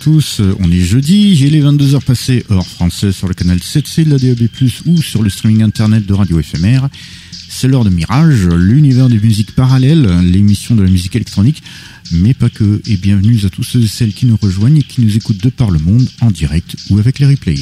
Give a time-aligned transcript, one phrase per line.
[0.00, 0.40] Tous.
[0.40, 4.10] Euh, On est jeudi, il est 22h passées heure française sur le canal 7C de
[4.10, 4.48] la DAB+,
[4.86, 6.88] ou sur le streaming internet de Radio Éphémère.
[7.48, 11.62] C'est l'heure de Mirage, l'univers des musiques parallèles, l'émission de la musique électronique,
[12.12, 12.80] mais pas que.
[12.86, 15.50] Et bienvenue à tous ceux et celles qui nous rejoignent et qui nous écoutent de
[15.50, 17.56] par le monde, en direct ou avec les replays.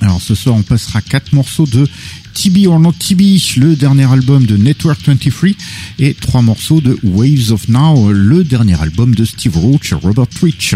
[0.00, 1.88] Alors ce soir, on passera quatre morceaux de
[2.34, 3.20] TB or Not TB,
[3.56, 5.50] le dernier album de Network 23,
[5.98, 10.26] et trois morceaux de Waves of Now, le dernier album de Steve Roach et Robert
[10.28, 10.74] Twitch.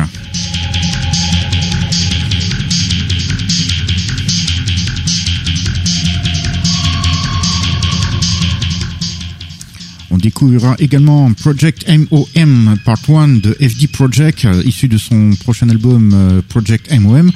[10.13, 15.71] On découvrira également Project MOM Part 1 de FD Project, euh, issu de son prochain
[15.71, 17.31] album euh, Project MOM,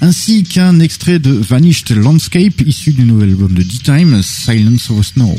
[0.00, 5.36] ainsi qu'un extrait de Vanished Landscape, issu du nouvel album de D-Time, Silence of Snow.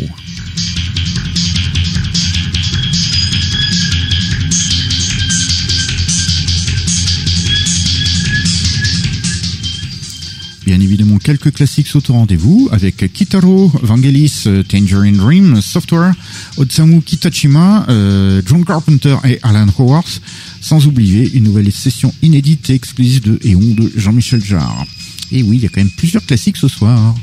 [10.72, 16.14] Bien évidemment, quelques classiques sont au rendez-vous avec Kitaro, Vangelis, euh, Tangerine Dream, Software,
[16.56, 20.22] Otsamu Kitachima, euh, John Carpenter et Alan Howarth,
[20.62, 24.86] sans oublier une nouvelle session inédite et exclusive de Eon de Jean-Michel Jarre.
[25.32, 27.16] Et oui, il y a quand même plusieurs classiques ce soir.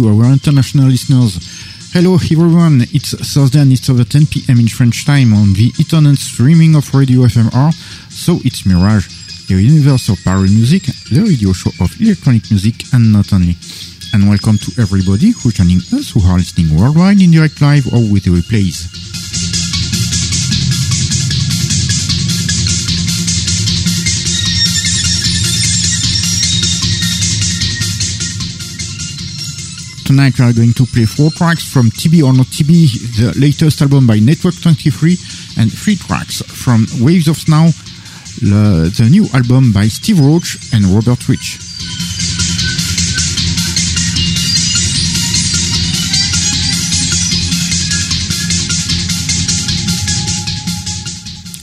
[0.00, 1.38] to our international listeners.
[1.92, 4.58] Hello everyone, it's Thursday and it's over 10 p.m.
[4.60, 7.74] in French time on the internet streaming of Radio FMR,
[8.10, 9.08] so it's Mirage,
[9.56, 13.56] the universal power music, the radio show of electronic music and not only.
[14.14, 17.98] And welcome to everybody who's joining us who are listening worldwide in direct live or
[17.98, 18.86] with the replays.
[30.06, 33.82] Tonight we are going to play four tracks from TB or Not TB, the latest
[33.82, 35.16] album by Network 23,
[35.58, 37.70] and three tracks from Waves of Snow,
[38.40, 41.58] the, the new album by Steve Roach and Robert Rich.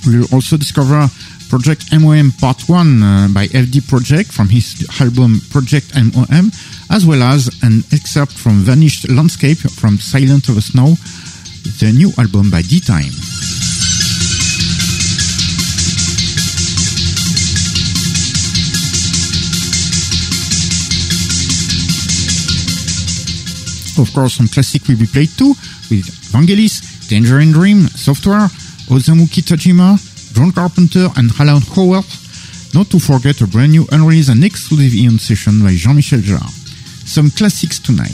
[0.06, 1.10] We'll also discover
[1.50, 6.52] Project MOM Part 1 uh, by FD Project from his album Project MOM,
[6.92, 10.96] as well as an excerpt from Vanished Landscape from Silent of the Snow,
[11.80, 13.37] the new album by D-Time.
[23.98, 25.56] Of course, some classic will be played too,
[25.90, 28.48] with Vangelis, Danger and Dream, Software,
[28.90, 29.98] Osamu Kitajima,
[30.36, 32.06] John Carpenter, and Alan Howard.
[32.76, 36.48] Not to forget a brand new unreleased and exclusive Eon session by Jean-Michel Jarre.
[37.08, 38.12] Some classics tonight.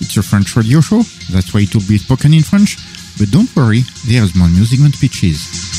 [0.00, 2.76] It's a French radio show, that's why it will be spoken in French,
[3.18, 5.69] but don't worry, there's more music than pitches.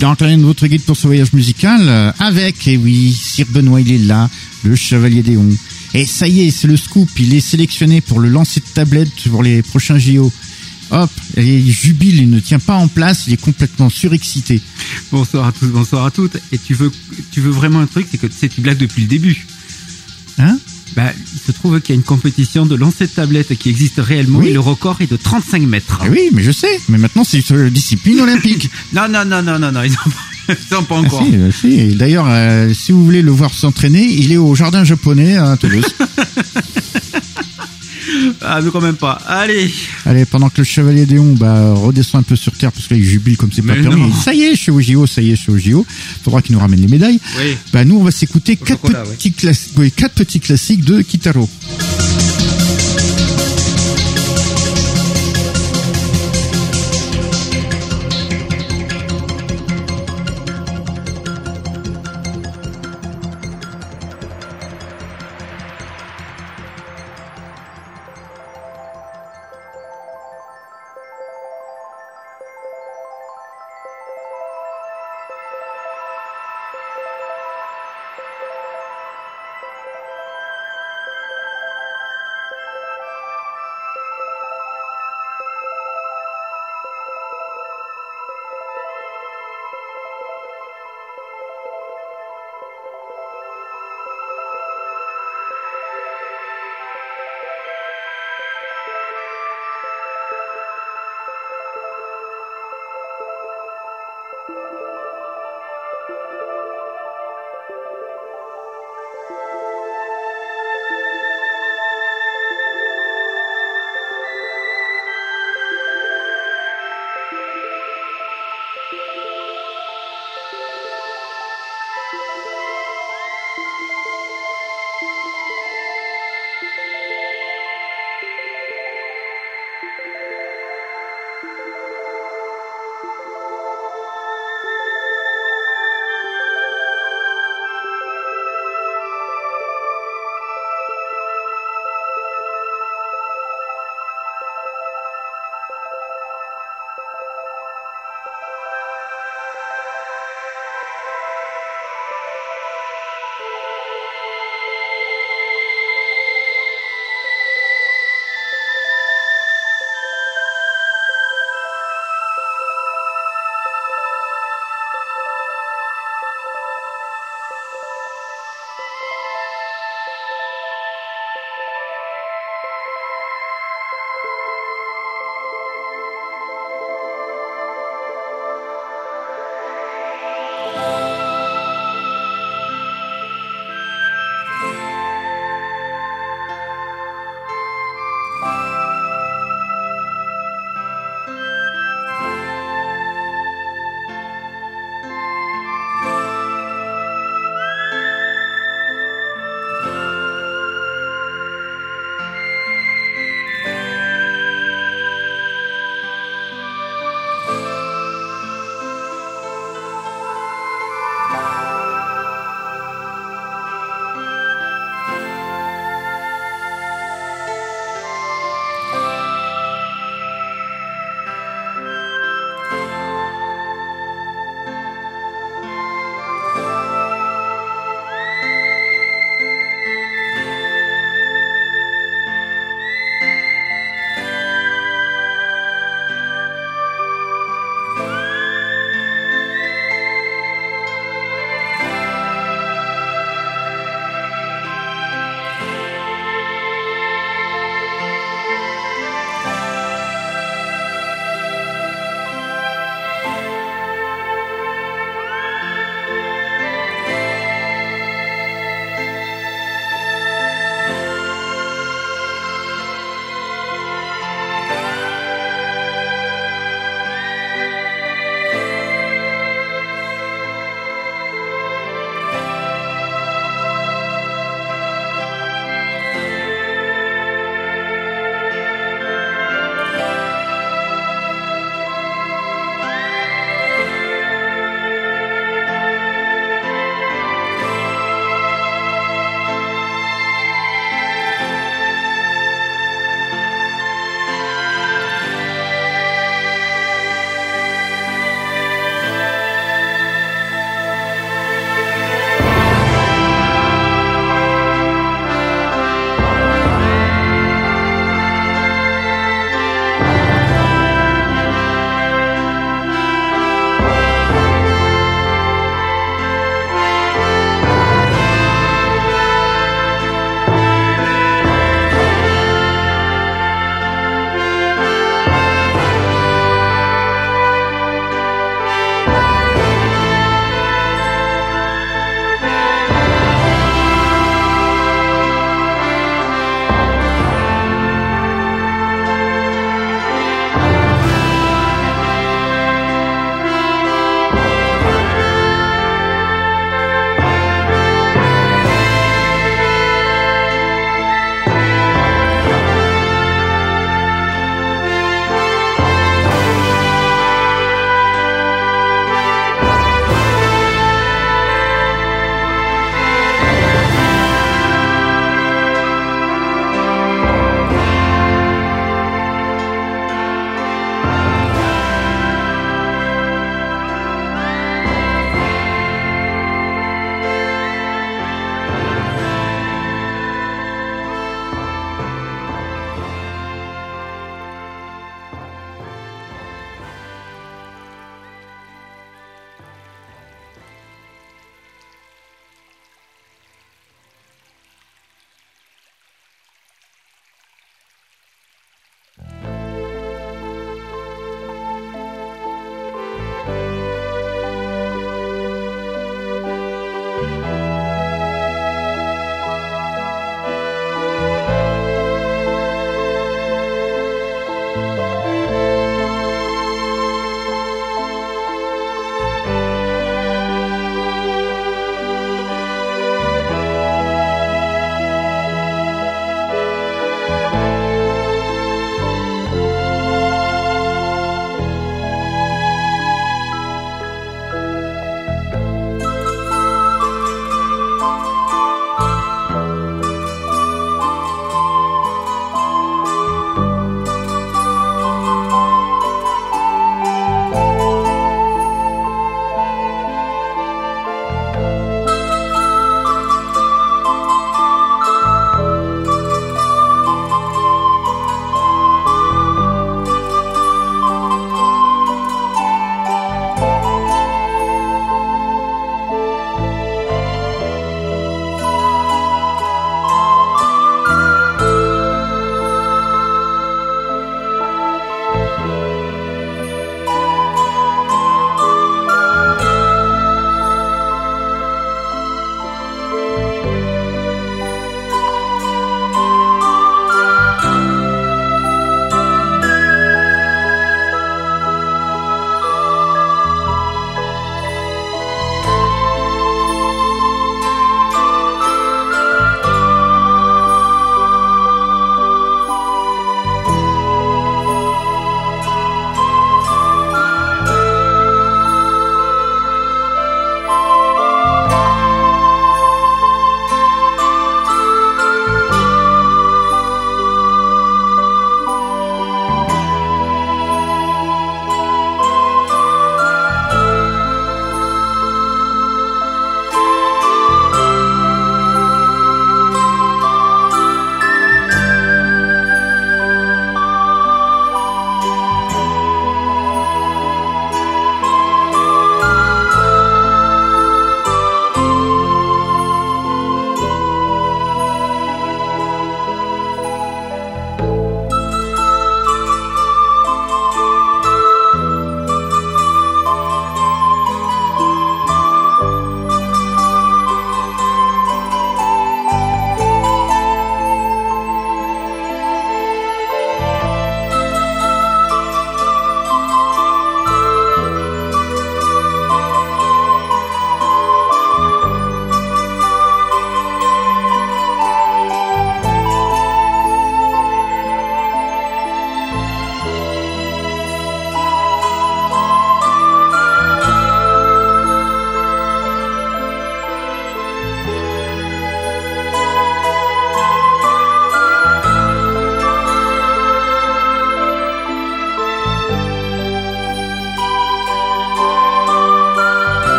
[0.00, 3.92] Dark Lion, votre guide pour ce voyage musical, euh, avec, et oui, Sir Benoît, il
[3.92, 4.30] est là,
[4.64, 5.46] le chevalier d'Éon.
[5.92, 7.10] Et ça y est, c'est le scoop.
[7.18, 10.32] Il est sélectionné pour le lancer de tablette pour les prochains JO.
[10.90, 14.62] Hop, il jubile, il ne tient pas en place, il est complètement surexcité.
[15.12, 16.38] Bonsoir à tous, bonsoir à toutes.
[16.50, 16.90] Et tu veux,
[17.30, 19.46] tu veux vraiment un truc, c'est que tu sais, tu blagues depuis le début.
[20.38, 20.58] Hein?
[20.96, 23.98] Bah, il se trouve qu'il y a une compétition de lancer de tablette qui existe
[23.98, 24.48] réellement Oui.
[24.48, 25.98] et le record est de 35 mètres.
[26.02, 26.80] Ah Oui, mais je sais.
[26.88, 28.70] Mais maintenant, c'est la discipline olympique.
[28.92, 31.24] Non, non, non, non, non, non, ils ont pas, ont pas Ah, encore.
[31.24, 31.94] si, euh, si.
[31.94, 35.84] D'ailleurs, euh, si vous voulez le voir s'entraîner, il est au jardin japonais à Toulouse.
[38.42, 39.20] Ah, mais quand même pas.
[39.26, 39.70] Allez.
[40.06, 43.36] Allez, pendant que le chevalier Déon bah, redescend un peu sur terre parce qu'il jubile
[43.36, 44.00] comme c'est pas Mais permis.
[44.02, 44.12] non.
[44.14, 45.86] Ça y est, je suis au JO, ça y est, je suis au JO.
[46.24, 47.20] Faudra qu'il nous ramène les médailles.
[47.38, 47.56] Oui.
[47.72, 51.48] Bah nous, on va s'écouter quatre chocolat, petits classi- oui, quatre petits classiques de Kitaro.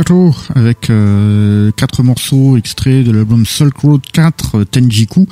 [0.00, 5.26] Kitaro avec euh, quatre morceaux extraits de l'album Silk Road 4 Tenjiku.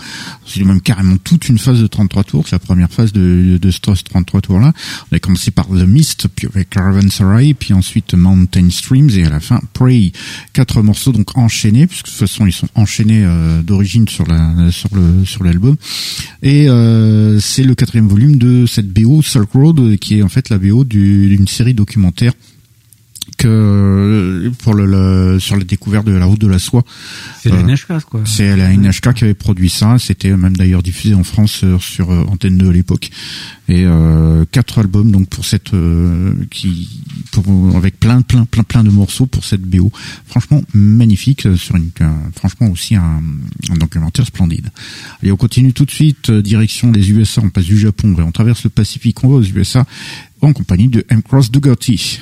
[0.47, 3.71] C'est même carrément toute une phase de 33 tours, c'est la première phase de, de
[3.71, 4.75] ce 33 tours là.
[5.11, 9.31] On a commencé par The Mist, puis avec Caravanserai, puis ensuite Mountain Streams et à
[9.31, 10.13] la fin Prey.
[10.53, 15.77] Quatre morceaux donc enchaînés, puisque de toute façon ils sont enchaînés euh, d'origine sur l'album.
[16.43, 20.51] Et euh, c'est le quatrième volume de cette BO Silk Road qui est en fait
[20.51, 22.33] la BO d'une série documentaire
[23.39, 23.47] que
[24.51, 26.85] pour le, sur la découverte de la route de la soie.
[27.43, 28.21] C'est la NHK quoi.
[28.25, 29.97] C'est la NHK qui avait produit ça.
[29.99, 33.11] C'était même d'ailleurs diffusé en France sur, Antenne 2 à l'époque.
[33.69, 35.73] Et euh, quatre albums donc pour cette
[36.51, 37.45] qui pour
[37.77, 39.93] avec plein plein plein plein de morceaux pour cette BO.
[40.27, 41.91] Franchement magnifique sur une
[42.35, 43.21] franchement aussi un,
[43.71, 44.71] un, documentaire splendide.
[45.23, 47.43] Allez on continue tout de suite direction les USA.
[47.45, 49.85] On passe du Japon, on traverse le Pacifique, on va aux USA
[50.41, 51.23] en compagnie de M.
[51.23, 52.21] Cross Dugotti.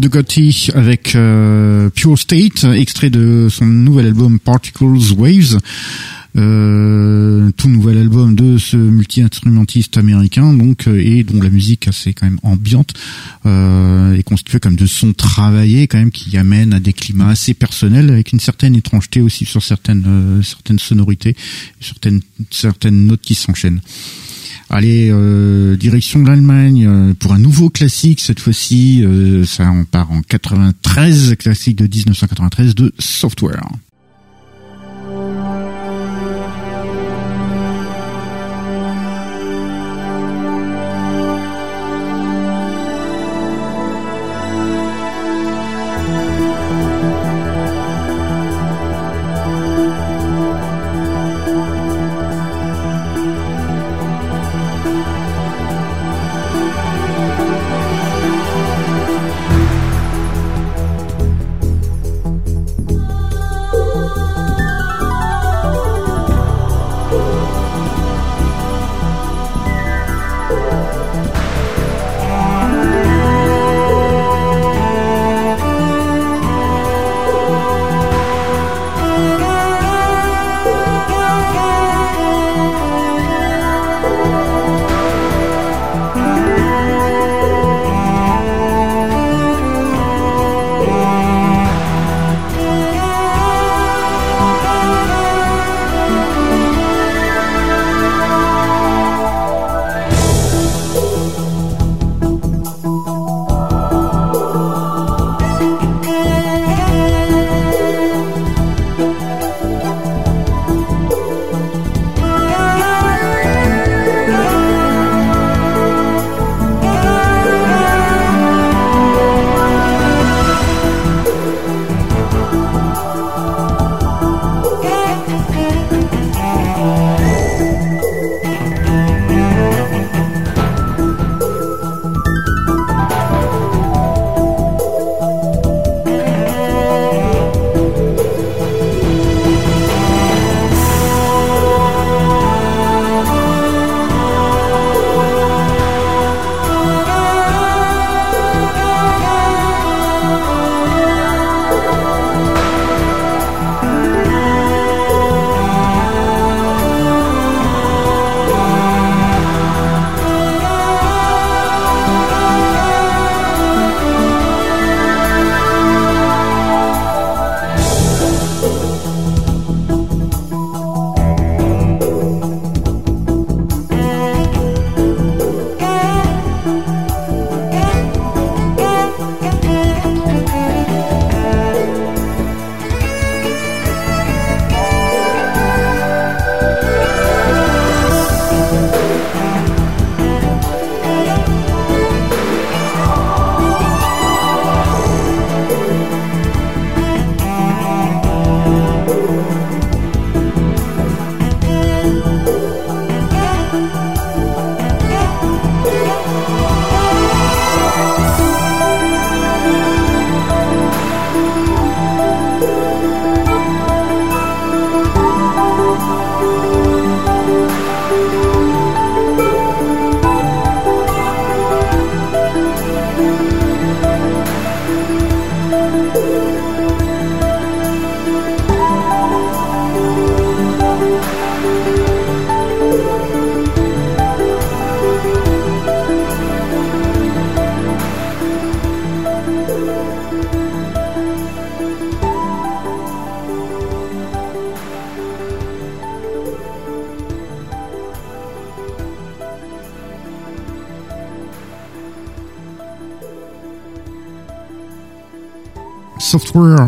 [0.00, 5.58] The Gotti avec euh, Pure State, extrait de son nouvel album Particles Waves.
[6.36, 12.12] Euh, tout nouvel album de ce multi-instrumentiste américain, donc euh, et dont la musique assez
[12.12, 12.92] quand même ambiante
[13.46, 17.54] euh, est constituée comme de sons travaillés quand même qui amènent à des climats assez
[17.54, 21.36] personnels avec une certaine étrangeté aussi sur certaines certaines sonorités,
[21.80, 22.20] certaines
[22.50, 23.80] certaines notes qui s'enchaînent.
[24.70, 29.04] Allez, euh, direction de l'Allemagne euh, pour un nouveau classique cette fois-ci.
[29.04, 33.62] Euh, ça on part en 93, classique de 1993 de Software.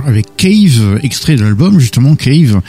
[0.05, 2.61] Avec Cave, extrait de l'album justement Cave.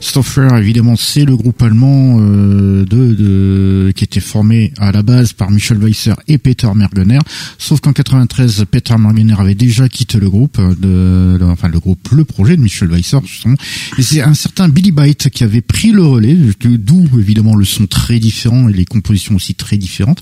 [0.00, 5.32] Software évidemment c'est le groupe allemand euh, de, de, qui était formé à la base
[5.32, 7.18] par Michel Weisser et Peter Mergener.
[7.58, 12.08] Sauf qu'en 93, Peter Mergener avait déjà quitté le groupe, de, de, enfin le groupe,
[12.12, 13.56] le projet de Michel Weisser justement.
[13.98, 17.86] Et c'est un certain Billy Byte qui avait pris le relais, d'où évidemment le son
[17.86, 20.20] très différent et les compositions aussi très différentes.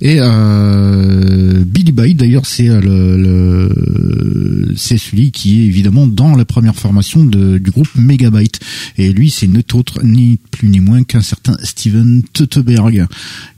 [0.00, 6.44] Et euh, Billy Byte d'ailleurs c'est le, le c'est celui qui est évidemment dans la
[6.44, 8.60] première formation de, du groupe Megabyte.
[8.96, 13.06] Et lui, c'est n'est autre ni plus ni moins qu'un certain Steven Tutteberg,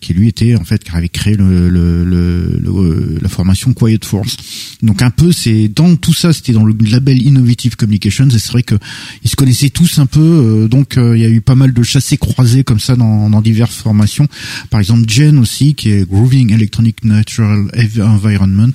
[0.00, 4.36] qui lui était en fait qui avait créé le, le, le, la formation Quiet Force.
[4.82, 8.28] Donc un peu, c'est dans tout ça, c'était dans le label Innovative Communications.
[8.28, 8.76] Et c'est vrai que
[9.22, 10.20] ils se connaissaient tous un peu.
[10.20, 13.30] Euh, donc euh, il y a eu pas mal de chassés croisés comme ça dans,
[13.30, 14.28] dans diverses formations.
[14.70, 17.66] Par exemple, Jen aussi, qui est Grooving Electronic Natural
[18.00, 18.72] Environment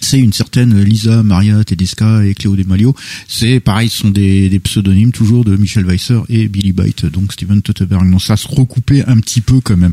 [0.00, 2.94] c'est une certaine Lisa Maria Tedesca et Cléo Demalio.
[3.28, 7.62] C'est pareil, ce sont des, pseudonymes toujours de Michel Weisser et Billy Byte, donc Steven
[7.62, 8.10] Tutteberg.
[8.10, 9.92] Donc ça se recoupait un petit peu quand même.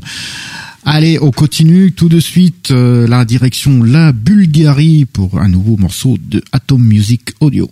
[0.85, 6.17] Allez, on continue tout de suite euh, la direction la Bulgarie pour un nouveau morceau
[6.21, 7.71] de Atom Music Audio.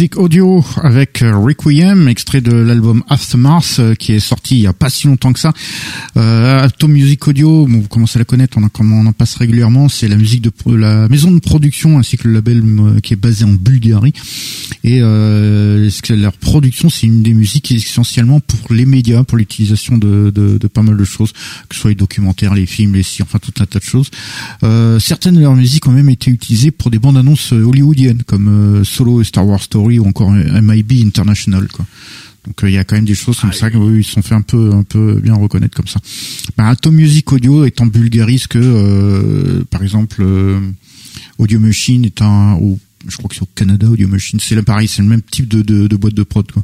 [0.00, 4.62] Music Audio avec euh, Requiem, extrait de l'album After Mars euh, qui est sorti il
[4.62, 5.52] y a pas si longtemps que ça.
[6.16, 9.90] Euh, Music Audio, bon, vous commencez à la connaître, on, on en passe régulièrement.
[9.90, 13.16] C'est la musique de la maison de production ainsi que le label euh, qui est
[13.16, 14.14] basé en Bulgarie.
[14.82, 20.30] Et euh, leur production, c'est une des musiques essentiellement pour les médias, pour l'utilisation de,
[20.34, 21.32] de, de, pas mal de choses,
[21.68, 24.10] que ce soit les documentaires, les films, les sites, enfin tout un tas de choses.
[24.62, 28.82] Euh, certaines de leurs musiques ont même été utilisées pour des bandes annonces hollywoodiennes comme
[28.84, 31.84] Solo et Star Wars Story ou encore MIB International quoi.
[32.46, 34.22] Donc euh, il y a quand même des choses comme ah, ça qu'ils se sont
[34.22, 36.00] fait un peu un peu bien reconnaître comme ça.
[36.56, 40.60] Ben, Atom Music Audio est en bulgarise que euh, par exemple euh,
[41.38, 42.78] Audio Machine est un ou
[43.08, 45.96] je crois que c'est au Canada Audio Machine, c'est pareil, c'est le même type de,
[45.96, 46.62] boîte de prod quoi.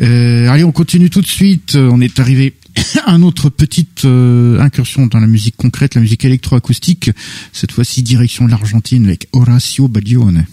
[0.00, 1.76] allez, on continue tout de suite.
[1.76, 2.54] On est arrivé
[3.06, 7.10] à une autre petite incursion dans la musique concrète, la musique électroacoustique.
[7.52, 10.46] Cette fois-ci direction l'Argentine avec Horacio Baglione.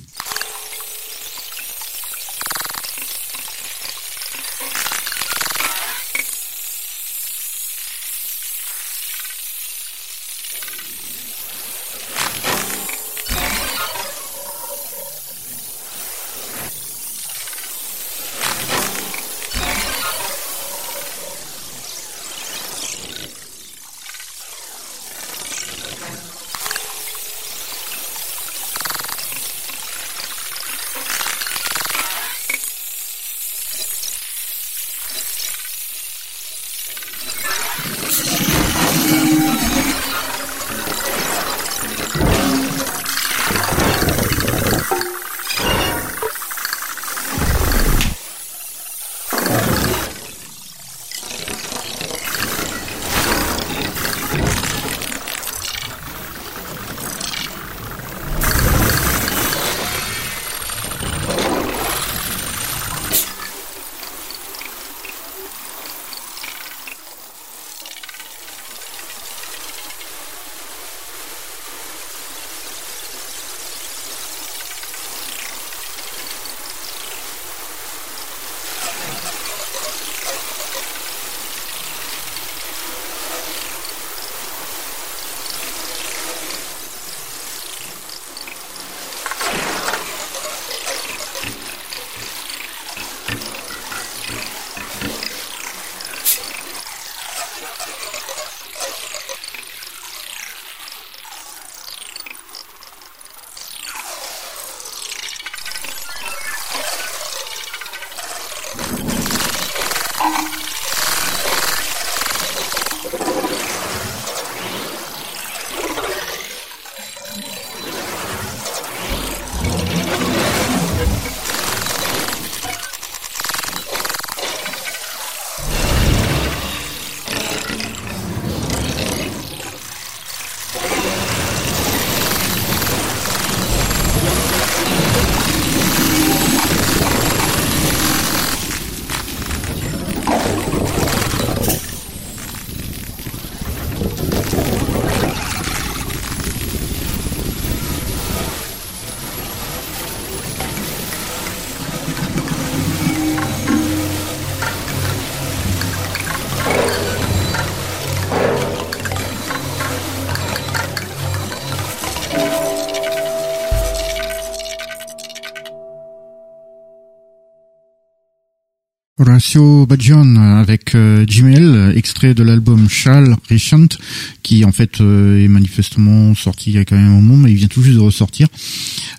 [170.02, 173.99] Horacio Badjian avec euh, Gmail, extrait de l'album Shall Recent,
[174.41, 177.52] qui en fait euh, est manifestement sorti il y a quand même un moment, mais
[177.52, 178.47] il vient tout juste de ressortir.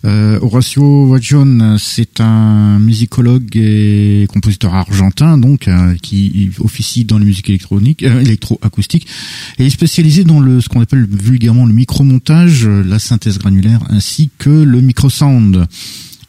[0.05, 7.27] Euh, Horacio Badjian, c'est un musicologue et compositeur argentin, donc euh, qui officie dans les
[7.27, 9.07] musiques électroniques, électroacoustiques,
[9.59, 14.31] et est spécialisé dans le ce qu'on appelle vulgairement le micromontage, la synthèse granulaire, ainsi
[14.39, 15.67] que le microsound.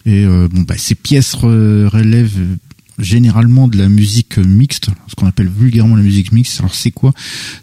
[0.06, 2.58] Et bon, bah, ces pièces relèvent
[3.04, 6.60] généralement de la musique mixte, ce qu'on appelle vulgairement la musique mixte.
[6.60, 7.14] Alors c'est quoi?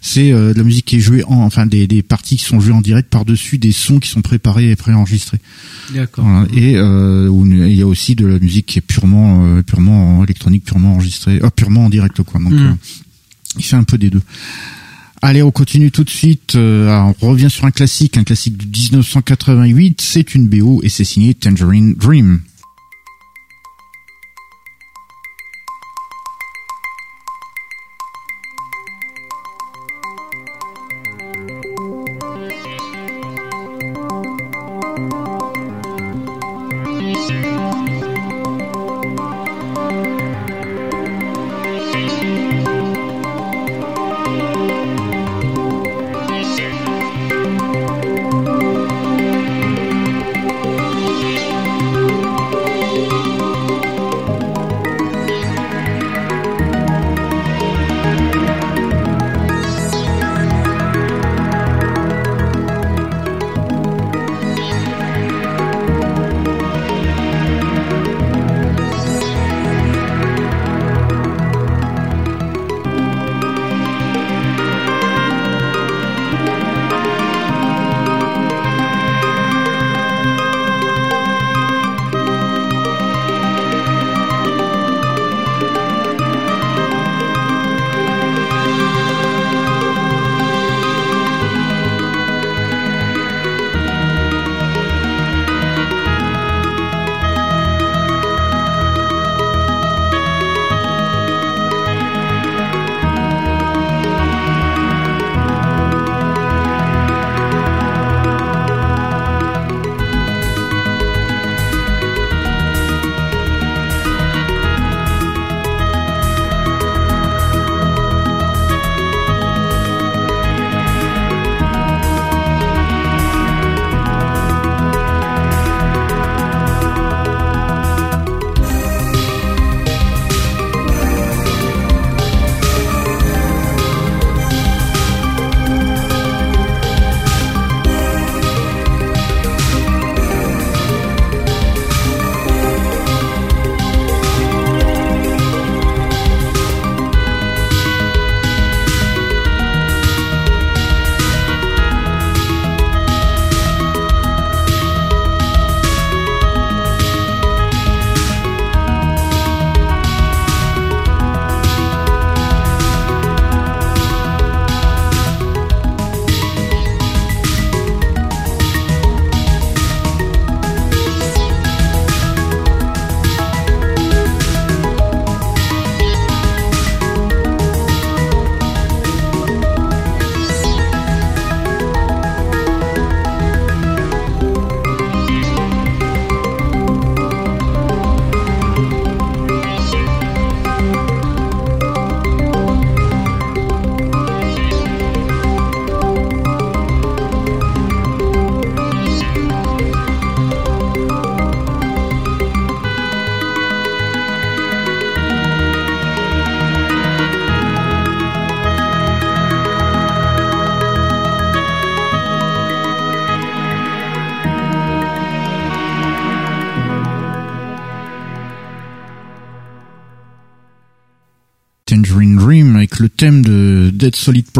[0.01, 2.59] C'est euh, de la musique qui est jouée en, enfin des, des parties qui sont
[2.59, 5.39] jouées en direct par dessus des sons qui sont préparés et préenregistrés.
[5.93, 6.45] D'accord.
[6.53, 10.63] Et euh, il y a aussi de la musique qui est purement euh, purement électronique,
[10.63, 12.39] purement enregistrée, euh, purement en direct quoi.
[12.41, 12.75] Donc hmm.
[13.57, 14.21] il fait un peu des deux.
[15.21, 16.55] Allez, on continue tout de suite.
[16.55, 20.01] on revient sur un classique, un classique de 1988.
[20.01, 22.41] C'est une BO et c'est signé Tangerine Dream.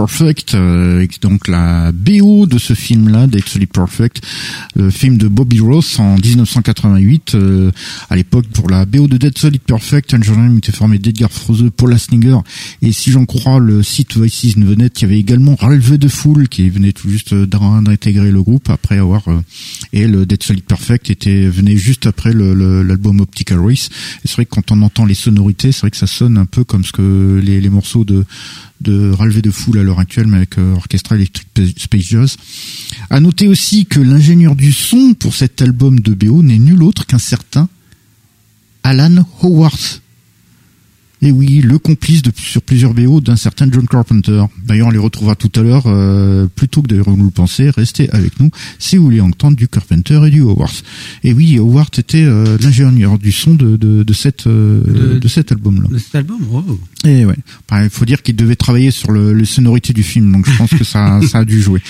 [0.02, 4.20] Perfect, euh, donc la BO de ce film-là, Dead Solid Perfect,
[4.76, 7.36] le film de Bobby Ross en 1988.
[7.36, 7.72] Euh,
[8.10, 11.93] à l'époque, pour la BO de Dead Solid Perfect, un était formé d'Edgar Froese, Paul
[11.93, 12.38] Asninger,
[12.82, 16.49] et si j'en crois le site Voices Nevenet, il y avait également Ralph de Fool
[16.49, 19.39] qui venait tout juste d'intégrer le groupe après avoir euh,
[19.93, 23.89] et le Dead Solid Perfect était venait juste après l'album Optical Race.
[24.23, 26.45] Et c'est vrai que quand on entend les sonorités, c'est vrai que ça sonne un
[26.45, 28.25] peu comme ce que les, les morceaux de
[28.81, 32.37] de relever de foule à l'heure actuelle, mais avec euh, Orchestra Electric Space Jazz.
[33.09, 37.05] À noter aussi que l'ingénieur du son pour cet album de BO n'est nul autre
[37.05, 37.69] qu'un certain
[38.83, 39.79] Alan Howard.
[41.22, 44.43] Et oui, le complice de, sur plusieurs BO d'un certain John Carpenter.
[44.65, 45.84] D'ailleurs, on les retrouvera tout à l'heure.
[45.86, 48.49] Euh, plutôt que de nous le penser, restez avec nous
[48.80, 50.72] si vous voulez entendre du Carpenter et du Howard.
[51.24, 55.51] Et oui, Howard était euh, l'ingénieur du son de, de, de, cette, euh, de, cet
[55.51, 55.89] album-là.
[55.89, 56.80] De cet album, oh.
[57.05, 57.38] Et ouais.
[57.84, 60.72] Il faut dire qu'il devait travailler sur le, les sonorités du film, donc je pense
[60.72, 61.82] que ça, ça a dû jouer.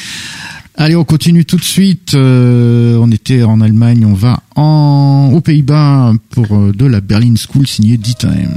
[0.76, 2.14] Allez, on continue tout de suite.
[2.14, 7.36] Euh, on était en Allemagne, on va en aux Pays-Bas pour euh, de la Berlin
[7.36, 8.56] School signée D-Time.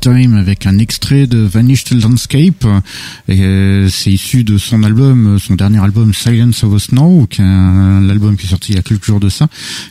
[0.00, 2.66] D-Time avec un extrait de Vanished Landscape.
[3.28, 7.44] Euh, c'est issu de son album, son dernier album Silence of the Snow, qui est
[7.44, 9.48] un, album qui est sorti il y a quelques jours de ça.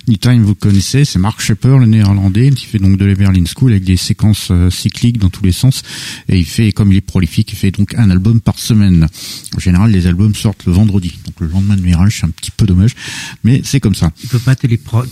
[0.08, 3.84] D-Time, vous connaissez, c'est Mark Shepper, le néerlandais, qui fait donc de la School avec
[3.84, 5.84] des séquences euh, cycliques dans tous les sens.
[6.28, 9.08] Et il fait, comme il est prolifique, il fait donc un album par semaine.
[9.56, 11.20] En général, les albums sortent le vendredi.
[11.26, 12.96] Donc le lendemain de Mirage, c'est un petit peu dommage.
[13.44, 14.12] Mais c'est comme ça.
[14.24, 14.66] Il peut pas te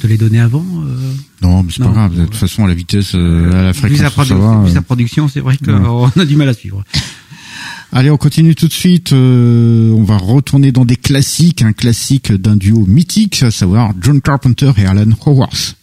[0.07, 1.13] les, donner avant euh?
[1.41, 2.15] Non, mais c'est pas grave.
[2.15, 5.39] De toute façon, à la vitesse, euh, à la fréquence, vu sa, sa production, c'est
[5.39, 6.83] vrai qu'on a du mal à suivre.
[7.93, 9.13] Allez, on continue tout de suite.
[9.13, 14.71] on va retourner dans des classiques, un classique d'un duo mythique, à savoir John Carpenter
[14.77, 15.75] et Alan Howarth.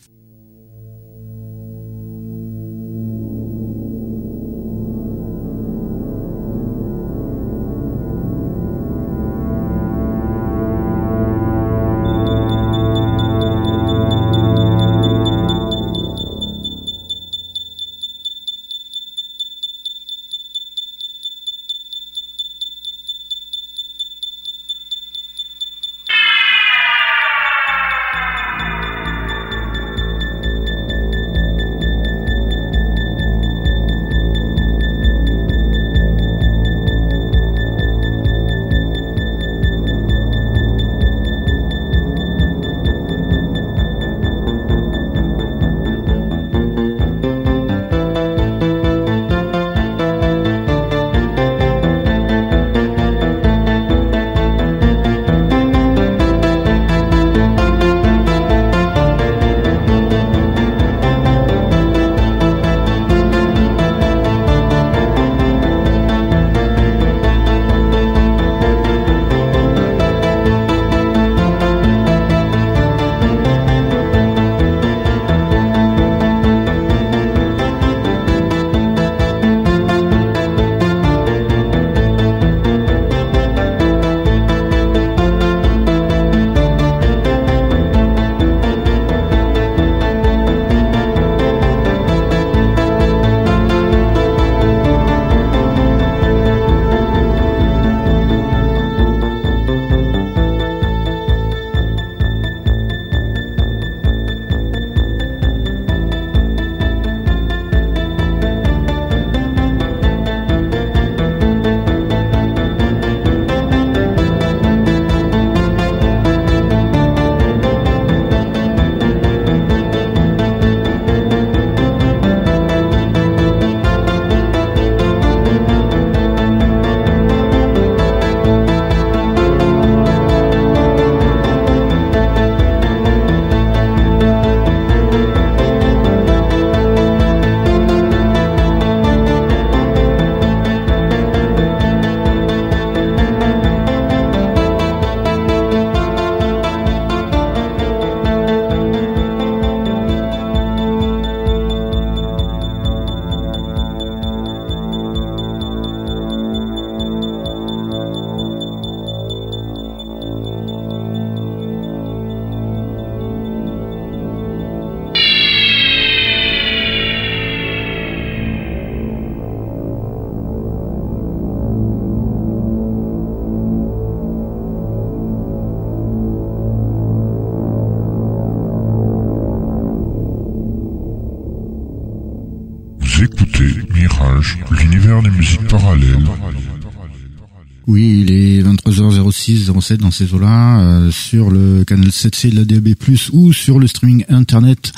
[189.85, 192.95] 23h06, 07 dans ces eaux-là, euh, sur le canal 7C de la DAB+,
[193.32, 194.93] ou sur le streaming internet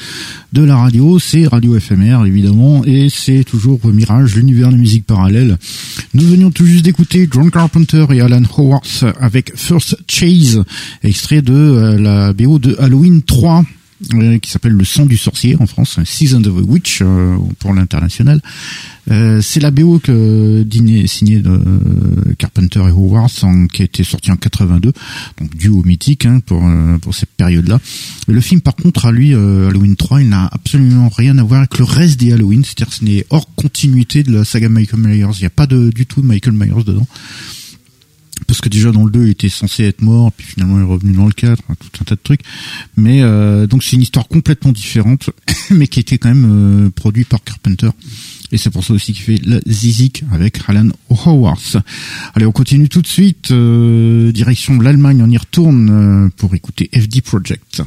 [0.53, 1.19] de la radio.
[1.19, 5.59] C'est Radio FMR, évidemment, et c'est toujours Mirage, l'univers de musique parallèle.
[6.15, 10.63] Nous venions tout juste d'écouter John Carpenter et Alan Howarth avec First Chase,
[11.03, 13.63] extrait de euh, la BO de Halloween 3 euh,
[14.43, 17.03] qui s'appelle Le Sang du Sorcier en France, Season of the Witch
[17.59, 18.41] pour l'international.
[19.11, 23.31] Euh, c'est la BO que dîner signé de euh, Carpenter et Howard,
[23.73, 24.93] qui a été sorti en 82,
[25.41, 27.81] donc duo mythique hein, pour euh, pour cette période-là.
[28.27, 31.79] Le film, par contre, à lui, Halloween 3, il n'a absolument rien à voir avec
[31.79, 35.35] le reste des Halloween, c'est-à-dire ce n'est hors continuité de la saga Michael Myers.
[35.37, 37.07] Il n'y a pas de, du tout de Michael Myers dedans
[38.47, 40.87] parce que déjà dans le 2 il était censé être mort puis finalement il est
[40.87, 42.43] revenu dans le 4 tout un tas de trucs
[42.97, 43.21] mais
[43.67, 45.31] donc c'est une histoire complètement différente
[45.71, 47.91] mais qui était quand même produit par Carpenter
[48.53, 51.61] et c'est pour ça aussi qu'il fait la Zizik avec Alan Howard.
[52.35, 53.51] Allez, on continue tout de suite.
[53.51, 57.83] Euh, direction l'Allemagne, on y retourne euh, pour écouter FD Project.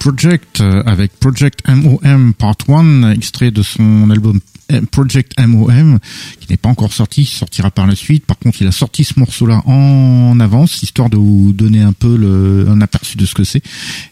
[0.00, 4.40] Project euh, avec Project MOM Part 1, extrait de son album
[4.72, 5.98] euh, Project MOM,
[6.40, 8.24] qui n'est pas encore sorti, sortira par la suite.
[8.24, 12.16] Par contre, il a sorti ce morceau-là en avance, histoire de vous donner un peu
[12.16, 13.62] le, un aperçu de ce que c'est,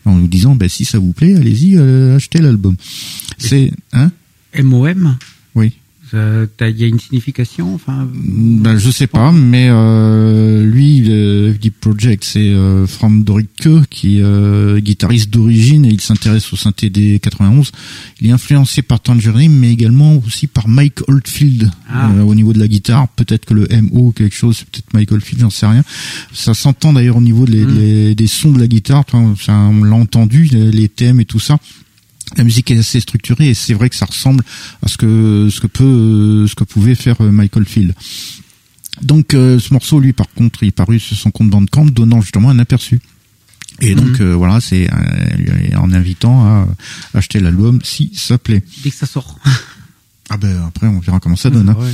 [0.04, 2.76] en nous disant, ben, si ça vous plaît, allez-y, euh, achetez l'album.
[3.38, 4.10] C'est, hein?
[4.62, 5.16] MOM
[5.54, 5.72] Oui.
[6.12, 11.70] Il y a une signification enfin ben, Je sais pas, mais euh, lui, le FD
[11.70, 16.90] Project, c'est euh, Frank Doricke, qui est euh, guitariste d'origine et il s'intéresse au synthé
[16.90, 17.70] des 91.
[18.20, 22.10] Il est influencé par Tangerine, mais également aussi par Mike Oldfield Ah.
[22.10, 23.08] euh, au niveau de la guitare.
[23.08, 25.82] Peut-être que le MO quelque chose, c'est peut-être Mike Oldfield, j'en sais rien.
[26.32, 27.74] Ça s'entend d'ailleurs au niveau des, Mm.
[27.74, 29.00] des- des sons de la guitare.
[29.06, 31.58] Enfin, ça, on l'a entendu, les, les thèmes et tout ça.
[32.36, 34.44] La musique est assez structurée et c'est vrai que ça ressemble
[34.82, 37.94] à ce que ce que peut ce que pouvait faire euh, Michael Field.
[39.02, 42.20] Donc euh, ce morceau, lui, par contre, il est paru sur son compte Bandcamp, donnant
[42.20, 43.00] justement un aperçu.
[43.80, 44.26] Et donc Mhm.
[44.26, 46.68] euh, voilà, c'est euh, en invitant à
[47.14, 48.62] acheter l'album si ça plaît.
[48.82, 49.38] Dès que ça sort.
[50.30, 51.68] Ah ben après on verra comment ça donne.
[51.70, 51.76] hein.
[51.78, 51.92] Ouais.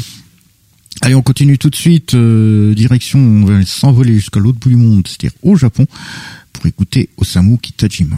[1.02, 2.16] Allez, on continue tout de suite.
[2.16, 5.86] direction, on va s'envoler jusqu'à l'autre bout du monde, c'est-à-dire au Japon,
[6.52, 8.16] pour écouter Osamu Kitajima.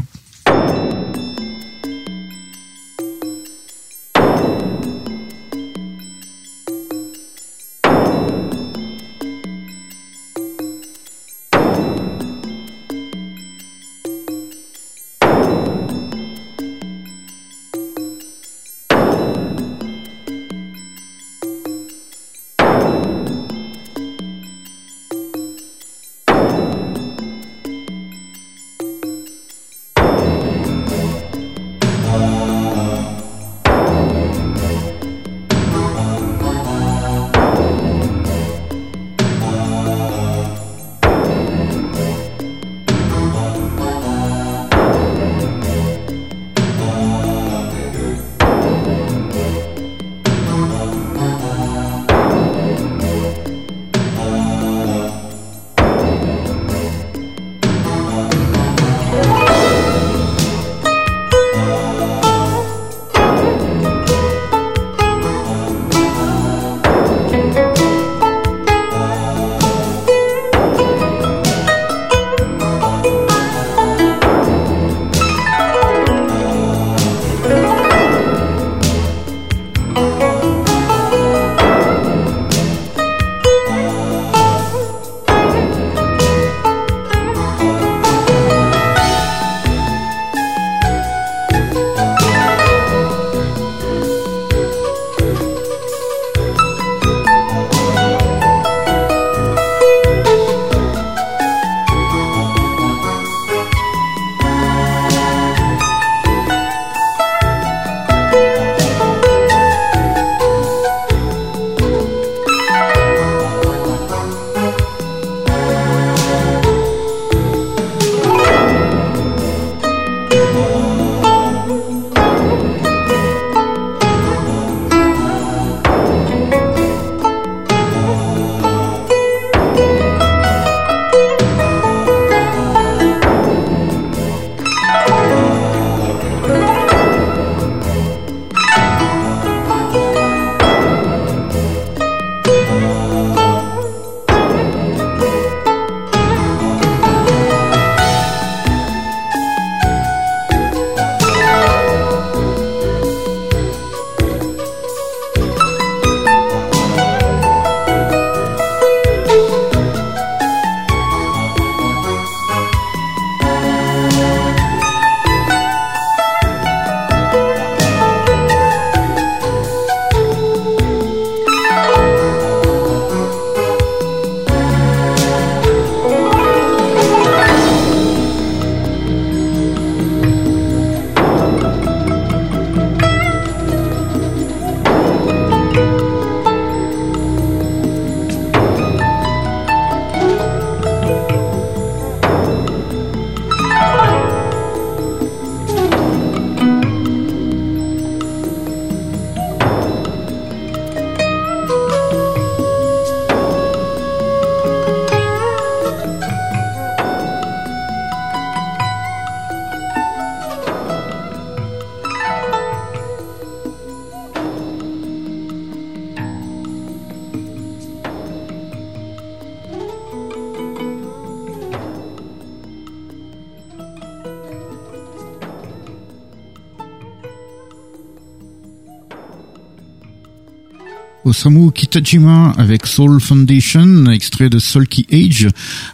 [231.46, 235.46] Osamu Kitajima avec Soul Foundation, extrait de Sulky Age,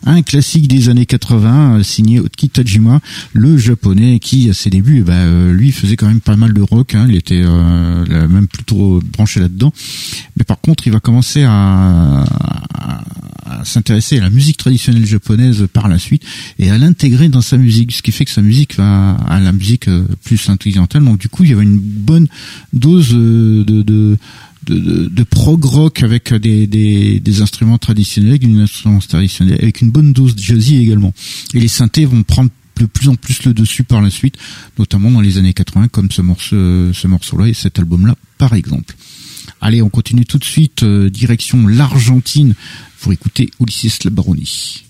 [0.06, 3.00] un classique des années 80 euh, signé Kitajima,
[3.34, 6.54] le japonais qui à ses débuts, eh ben, euh, lui faisait quand même pas mal
[6.54, 9.74] de rock, hein, il était euh, même plutôt branché là-dedans.
[10.38, 12.24] Mais par contre, il va commencer à,
[13.64, 16.22] s'intéresser à la musique traditionnelle japonaise par la suite
[16.58, 19.52] et à l'intégrer dans sa musique, ce qui fait que sa musique va à la
[19.52, 19.88] musique
[20.24, 21.04] plus intelligentale.
[21.04, 22.26] Donc du coup, il y avait une bonne
[22.72, 24.16] dose de, de
[24.66, 28.66] de, de, prog rock avec des, instruments traditionnels, avec une
[29.08, 31.12] traditionnelle, avec une bonne dose de jazzy également.
[31.54, 34.36] Et les synthés vont prendre de plus en plus le dessus par la suite,
[34.78, 38.94] notamment dans les années 80, comme ce morceau, ce morceau-là et cet album-là, par exemple.
[39.60, 42.54] Allez, on continue tout de suite, euh, direction l'Argentine,
[43.00, 44.84] pour écouter Ulysses Labaroni.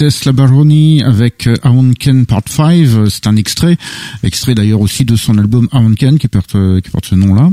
[0.00, 3.76] Ulysses Labaroni avec Aaron Ken Part 5, c'est un extrait,
[4.22, 7.50] extrait d'ailleurs aussi de son album Aaron Ken qui porte, ce nom-là.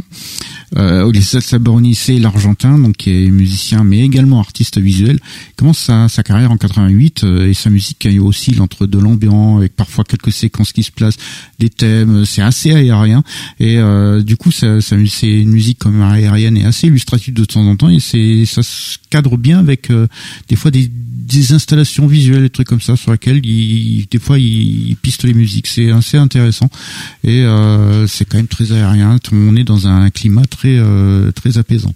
[0.78, 1.12] Euh,
[1.52, 5.20] Labaroni, c'est l'Argentin, donc qui est musicien mais également artiste visuel.
[5.50, 10.04] Il commence sa, carrière en 88 et sa musique aussi entre de l'ambiance avec parfois
[10.04, 11.18] quelques séquences qui se placent,
[11.62, 13.24] des thèmes, c'est assez aérien
[13.60, 13.78] et
[14.24, 17.66] du coup ça, ça c'est une musique quand même aérienne et assez illustrative de temps
[17.66, 19.92] en temps et c'est ça se cadre bien avec
[20.50, 20.90] des fois des
[21.32, 25.34] des installations visuelles, des trucs comme ça sur lesquels il, des fois il, piste les
[25.34, 25.68] musiques.
[25.68, 26.70] C'est assez intéressant
[27.24, 29.18] et euh, c'est quand même très aérien.
[29.32, 31.94] On est dans un climat très euh, très apaisant.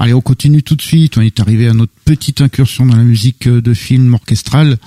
[0.00, 1.18] Allez, on continue tout de suite.
[1.18, 4.78] On est arrivé à notre petite incursion dans la musique de film orchestral.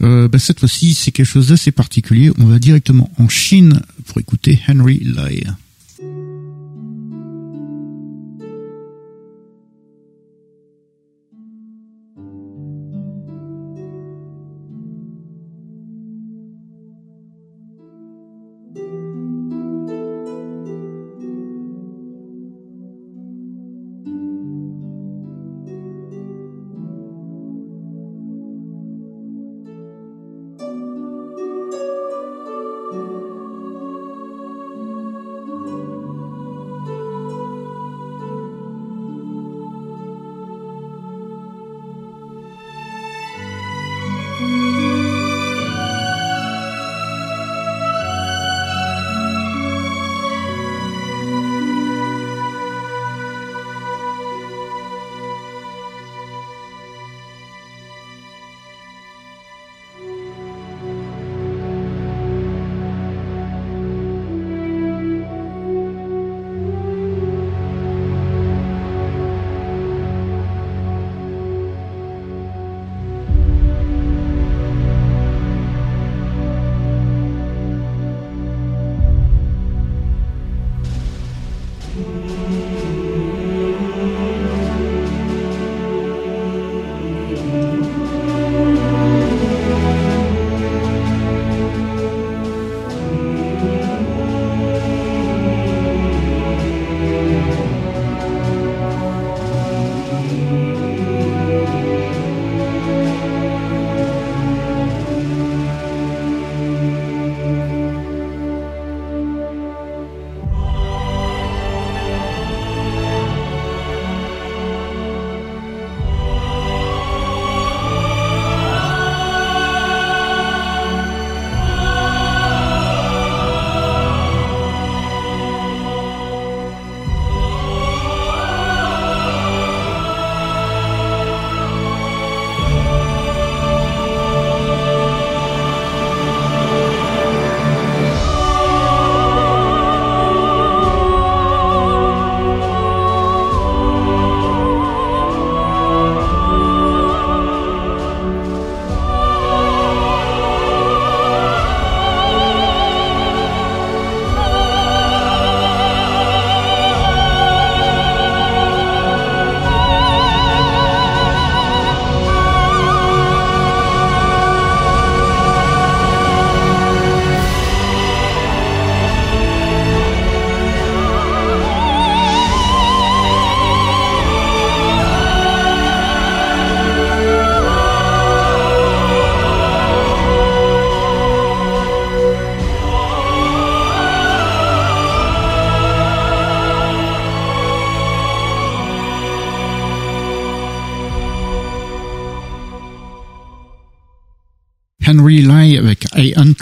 [0.00, 2.32] Euh, bah, cette fois-ci, c'est quelque chose d'assez particulier.
[2.38, 5.44] On va directement en Chine pour écouter Henry Lai.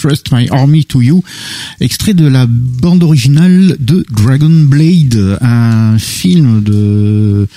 [0.05, 1.23] I Entrust My Army to You,
[1.81, 7.49] extrait de la bande originale de Dragon Blade, un film de,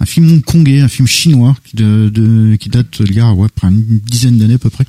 [0.00, 4.00] un film hongkongais, un film chinois qui, de, qui date il y a ouais, une
[4.00, 4.86] dizaine d'années à peu près.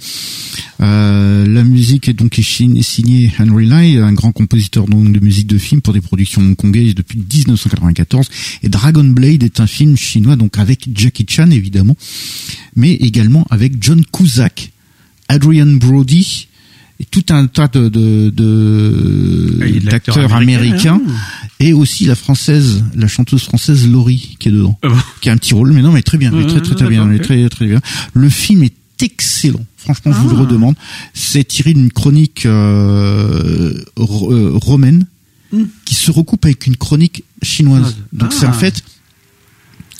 [0.81, 5.57] Euh, la musique est donc signée Henry Lai, un grand compositeur donc de musique de
[5.57, 8.29] film pour des productions hongkongaises depuis 1994.
[8.63, 11.97] Et Dragon Blade est un film chinois donc avec Jackie Chan évidemment,
[12.75, 14.71] mais également avec John Cusack
[15.27, 16.47] Adrian Brody
[17.02, 18.30] et tout un tas de,
[19.80, 21.11] d'acteurs américains hein.
[21.60, 25.38] et aussi la française, la chanteuse française Laurie qui est dedans, ah qui a un
[25.38, 27.82] petit rôle, mais non, mais très bien, très très très bien, très très bien.
[28.14, 29.65] Le film est excellent.
[29.78, 30.41] Franchement, je vous le ah.
[30.41, 30.76] redemande.
[31.15, 35.07] C'est tiré d'une chronique euh, euh, romaine
[35.52, 35.64] hmm.
[35.86, 37.95] qui se recoupe avec une chronique chinoise.
[38.14, 38.53] Donc c'est en ah.
[38.53, 38.84] fait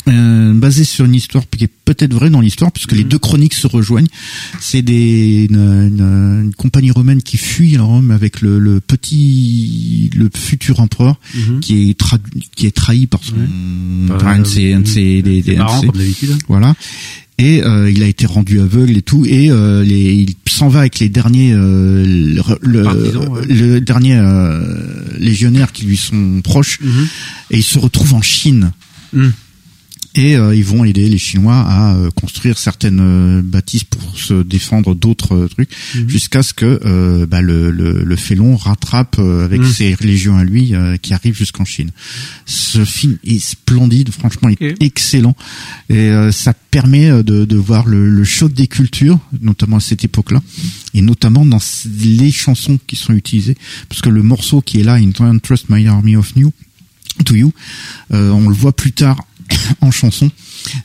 [0.08, 3.10] euh, basé sur une histoire qui est peut-être vraie dans l'histoire, puisque les Mhm.
[3.10, 4.08] deux chroniques se rejoignent.
[4.60, 10.30] C'est des une, une- une compagnie romaine qui fuit Rome avec le, le petit, le
[10.36, 11.60] futur empereur Mhm.
[11.60, 12.20] qui est tra-
[12.56, 14.08] qui est trahi par son Ouais.
[14.20, 16.36] par un de ses, un de ses- des- des- comme d'habitude.
[16.48, 16.76] voilà.
[17.38, 20.82] Et euh, il a été rendu aveugle et tout, et euh, les, il s'en va
[20.82, 23.46] avec les derniers, euh, le, le- Partisans, ouais.
[23.48, 24.62] le dernier euh,
[25.18, 27.08] légionnaires qui lui sont proches, Mhm.
[27.52, 28.72] et il se retrouve en Chine.
[30.16, 34.44] Et euh, ils vont aider les Chinois à euh, construire certaines euh, bâtisses pour se
[34.44, 36.10] défendre d'autres euh, trucs, Mhm.
[36.10, 39.72] jusqu'à ce que euh, bah, le, le, le félon rattrape euh, avec Mhm.
[39.72, 41.92] ses légions à lui euh, qui arrivent jusqu'en Chine.
[42.46, 45.36] Ce film est splendide, franchement, il est excellent,
[45.90, 50.04] et euh, ça permet de, de voir le, le choc des cultures, notamment à cette
[50.04, 50.42] époque-là,
[50.94, 53.56] et notamment dans les chansons qui sont utilisées,
[53.88, 56.52] parce que le morceau qui est là, In Don't Trust My Army of New,
[57.26, 57.54] to You,
[58.14, 59.26] euh, on le voit plus tard
[59.82, 60.30] en chanson.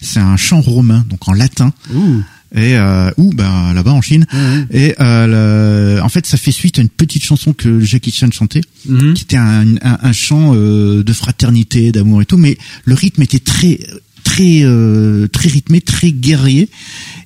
[0.00, 2.22] C'est un chant romain, donc en latin, Ouh.
[2.54, 4.26] et euh, ou bah là-bas en Chine.
[4.70, 8.30] Et euh, le- en fait, ça fait suite à une petite chanson que Jackie Chan
[8.32, 9.14] chantait, Mhm.
[9.14, 13.22] qui était un, un, un chant euh, de fraternité, d'amour et tout, mais le rythme
[13.22, 13.80] était très
[14.24, 16.68] très euh, très rythmé, très guerrier.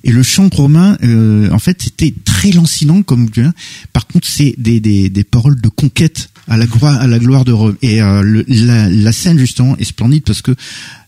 [0.03, 3.53] Et le chant romain, euh, en fait, c'était très lancinant, comme vous dites.
[3.93, 7.45] Par contre, c'est des, des, des paroles de conquête à la gloire à la gloire
[7.45, 7.75] de Rome.
[7.81, 10.53] Et euh, le- la, la scène justement est splendide parce que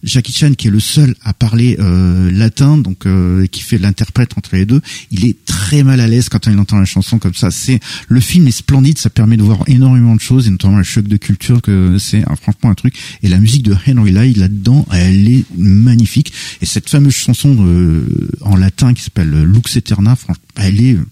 [0.03, 4.31] Jackie Chan, qui est le seul à parler euh, latin, donc euh, qui fait l'interprète
[4.37, 4.81] entre les deux,
[5.11, 7.51] il est très mal à l'aise quand il entend la chanson comme ça.
[7.51, 10.83] C'est le film est splendide, ça permet de voir énormément de choses, et notamment le
[10.83, 12.95] choc de culture que c'est un- franchement un truc.
[13.23, 16.33] Et la musique de Henry Lai là-dedans, elle est magnifique.
[16.61, 18.05] Et cette fameuse chanson euh,
[18.41, 20.17] en latin qui s'appelle Lux Eterna,
[20.57, 21.05] elle est euh,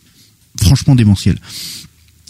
[0.61, 1.39] franchement démentielle.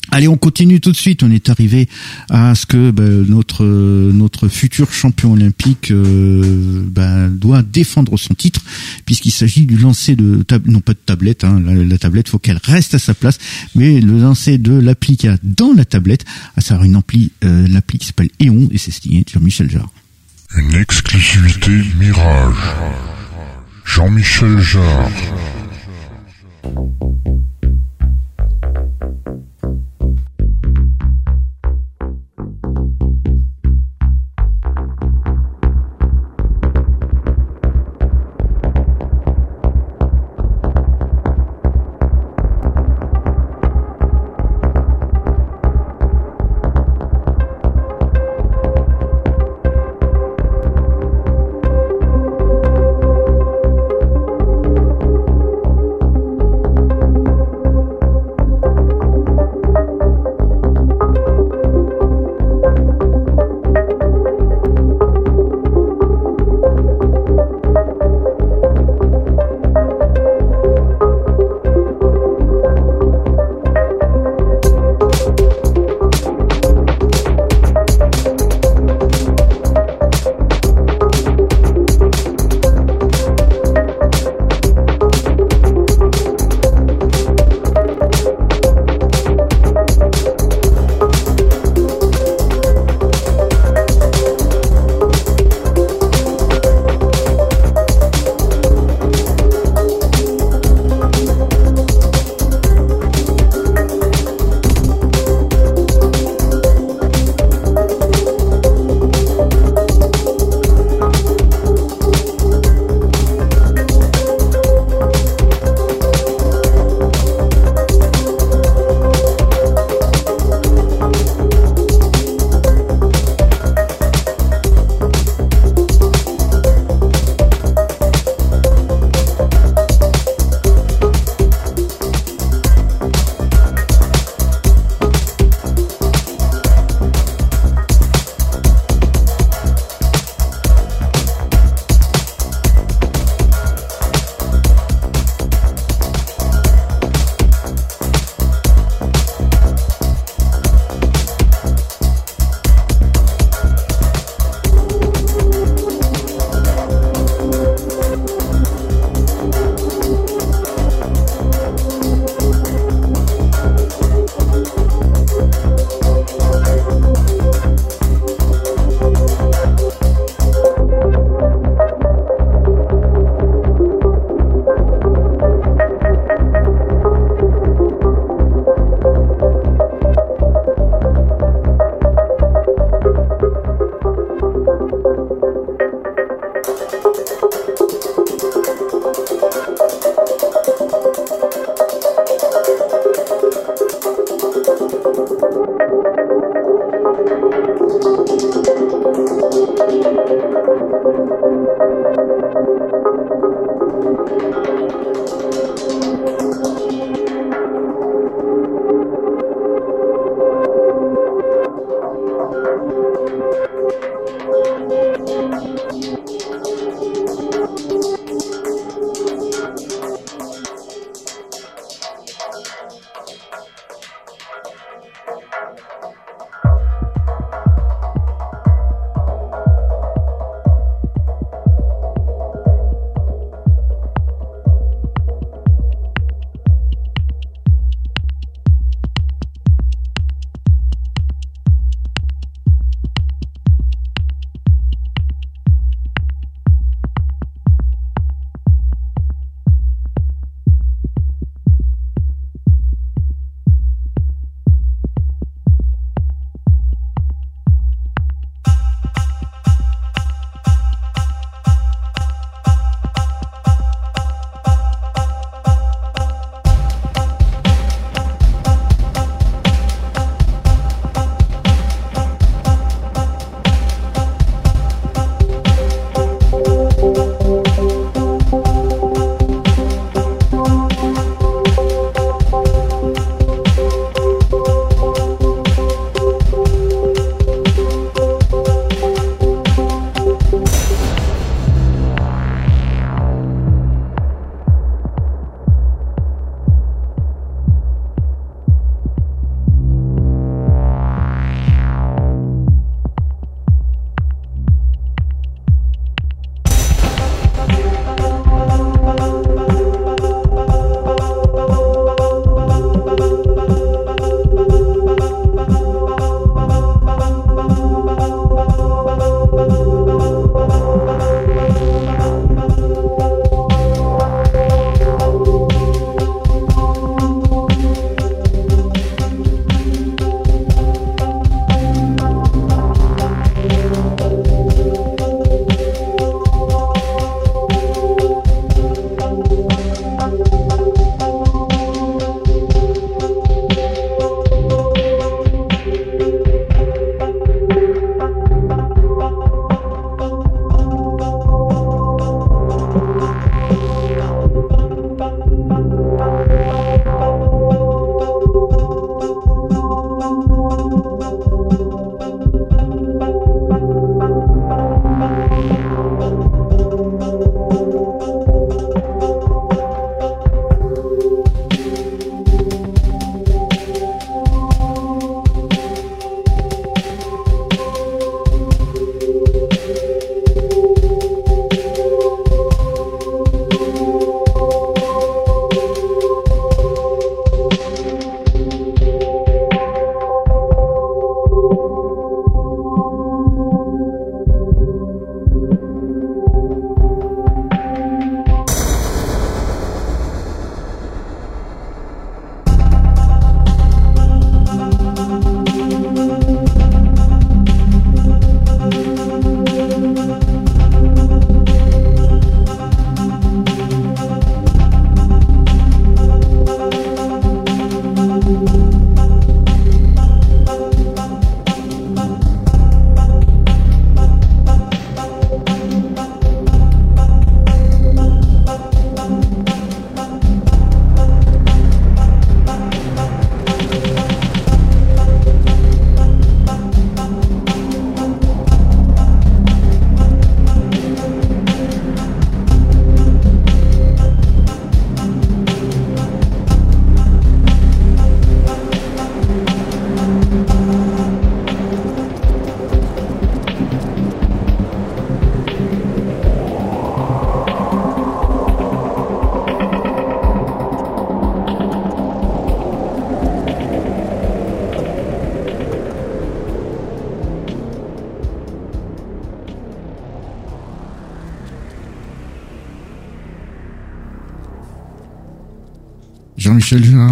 [0.09, 1.23] Allez, on continue tout de suite.
[1.23, 1.87] On est arrivé
[2.29, 8.61] à ce que bah, notre notre futur champion olympique euh, bah, doit défendre son titre,
[9.05, 11.43] puisqu'il s'agit du lancer de non pas de tablette.
[11.43, 13.37] Hein, la, tablette, faut qu'elle reste à sa place,
[13.75, 16.25] mais le lancer de l'appli qu'il a dans la tablette,
[16.57, 19.91] à savoir une appli, euh, l'appli qui s'appelle Eon, et c'est signé sur Michel Jarre.
[20.57, 22.55] Une exclusivité Mirage.
[23.85, 25.11] Jean-Michel Jarre.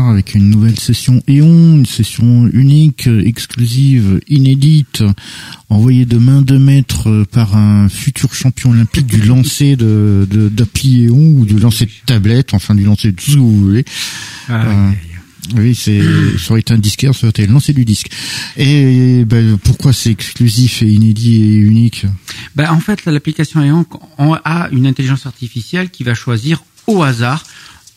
[0.10, 5.03] Avec une nouvelle session Eon, une session unique, exclusive, inédite,
[5.69, 11.34] envoyée de main de maître par un futur champion olympique du lancer de d'appli Eon
[11.38, 13.86] ou du lancer de tablette, enfin du lancer de tout ce que vous voulez.
[14.48, 14.91] Ah, euh,
[15.56, 16.02] oui, c'est
[16.38, 18.10] ça aurait été un disquaire, ça aurait été le lancer du disque.
[18.57, 22.06] Et ben, pourquoi c'est exclusif et inédit et unique?
[22.56, 23.86] Ben, En fait, l'application Eon
[24.44, 27.44] a une intelligence artificielle qui va choisir au hasard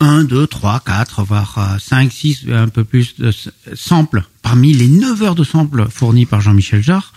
[0.03, 3.31] 1, 2, 3, 4, voire 5, 6, un peu plus de
[3.73, 7.13] samples parmi les 9 heures de samples fournis par Jean-Michel Jarre.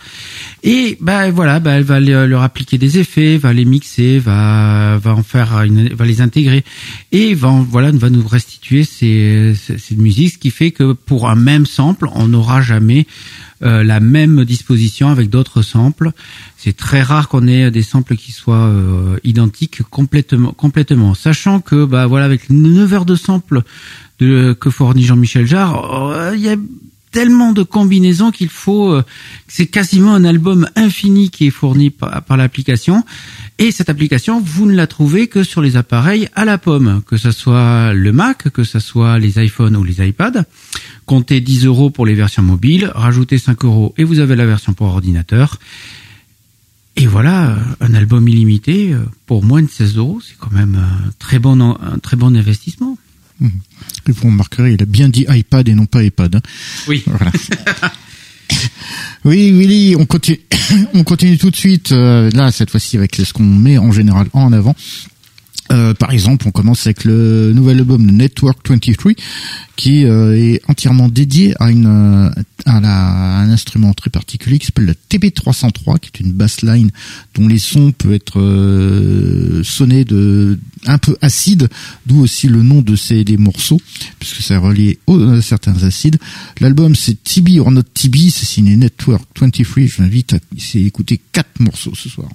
[0.63, 5.13] Et ben voilà, ben, elle va leur appliquer des effets, va les mixer, va va
[5.13, 6.63] en faire une, va les intégrer
[7.11, 11.35] et va voilà va nous restituer ces, ces, musiques, ce qui fait que pour un
[11.35, 13.05] même sample, on n'aura jamais
[13.63, 16.11] euh, la même disposition avec d'autres samples.
[16.57, 21.13] C'est très rare qu'on ait des samples qui soient euh, identiques complètement, complètement.
[21.13, 23.63] Sachant que, bah voilà, avec 9 heures de samples
[24.19, 26.55] que fournit Jean-Michel Jarre, euh, il y a
[27.17, 29.01] tellement de combinaisons qu'il faut,
[29.47, 33.03] c'est quasiment un album infini qui est fourni par, par l'application.
[33.57, 37.17] Et cette application, vous ne la trouvez que sur les appareils à la pomme, que
[37.17, 40.43] ce soit le Mac, que ce soit les iPhones ou les iPads.
[41.07, 44.73] Comptez 10 euros pour les versions mobiles, rajoutez 5 euros et vous avez la version
[44.73, 45.57] pour ordinateur.
[46.97, 51.09] Et voilà, un album illimité euh, pour moins de 16 euros, c'est quand même un
[51.17, 52.95] très bon, un très bon investissement.
[53.41, 56.35] Et vous remarquerez, il a bien dit iPad et non pas iPad.
[56.35, 56.41] Hein.
[56.87, 57.03] Oui.
[59.25, 60.39] oui, Willy, on continue,
[60.93, 61.91] on continue tout de suite.
[61.91, 64.75] Euh, là, cette fois-ci avec ce qu'on met en général en avant.
[65.71, 69.13] Euh, par exemple, on commence avec le nouvel album de Network 23
[69.75, 72.29] qui euh, est entièrement dédié à une euh,
[72.65, 76.89] à, un instrument très particulier qui s'appelle la TB303 qui est une bassline
[77.35, 81.69] dont les sons peuvent être sonnés de un peu acide,
[82.05, 83.81] d'où aussi le nom de ces des morceaux
[84.19, 86.17] puisque c'est relié à certains acides.
[86.59, 89.83] L'album c'est TB or not TB, c'est signé Network 23.
[89.85, 90.37] Je vous invite à
[90.75, 92.29] écouter quatre morceaux ce soir.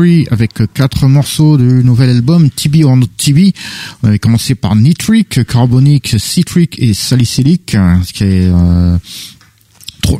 [0.00, 3.52] 23 avec quatre morceaux du nouvel album TB or Not TB.
[4.02, 7.76] On avait commencé par Nitric, Carbonic, Citric et Salicylic,
[8.12, 8.96] qui est euh,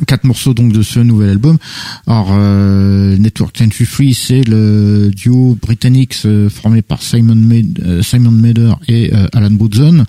[0.07, 1.57] quatre morceaux donc de ce nouvel album.
[2.07, 8.73] Alors euh, Network 23 c'est le duo britannique euh, formé par Simon Med Simon Mader
[8.87, 10.05] et Alan Woodson.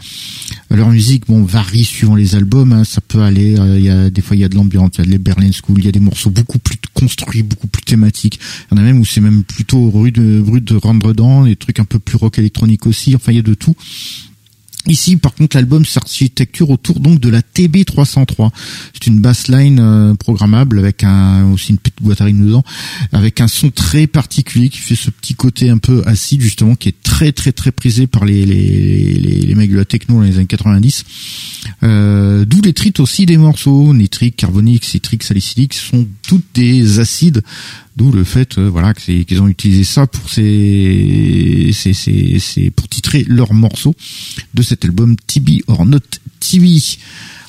[0.70, 2.84] Leur musique varie suivant les albums, hein.
[2.84, 5.10] ça aller il y a des fois il y a de l'ambiance, il y a
[5.10, 8.38] les Berlin School, il y a des morceaux beaucoup plus construits, beaucoup plus thématiques.
[8.70, 11.56] Il y en a même où c'est même plutôt rude rude de rendre dedans, des
[11.56, 13.74] trucs un peu plus rock électronique aussi, enfin il y a de tout.
[14.88, 18.50] Ici, par contre, l'album s'architecture autour donc de la TB303.
[18.94, 22.64] C'est une bassline euh, programmable avec un aussi une petite boîte à rythme dedans,
[23.12, 26.88] avec un son très particulier qui fait ce petit côté un peu acide justement, qui
[26.88, 30.22] est très très très prisé par les les, les, les mecs de la techno dans
[30.22, 31.04] les années 90.
[31.84, 37.42] Euh, D'où les trites aussi des morceaux, nitrique, carbonique, citrique, salicylique, sont toutes des acides
[37.96, 43.24] D'où le fait, euh, voilà, qu'ils ont utilisé ça pour ces, ces, ces, pour titrer
[43.28, 43.94] leurs morceaux
[44.54, 45.98] de cet album Tibi or Not
[46.40, 46.98] Tibi.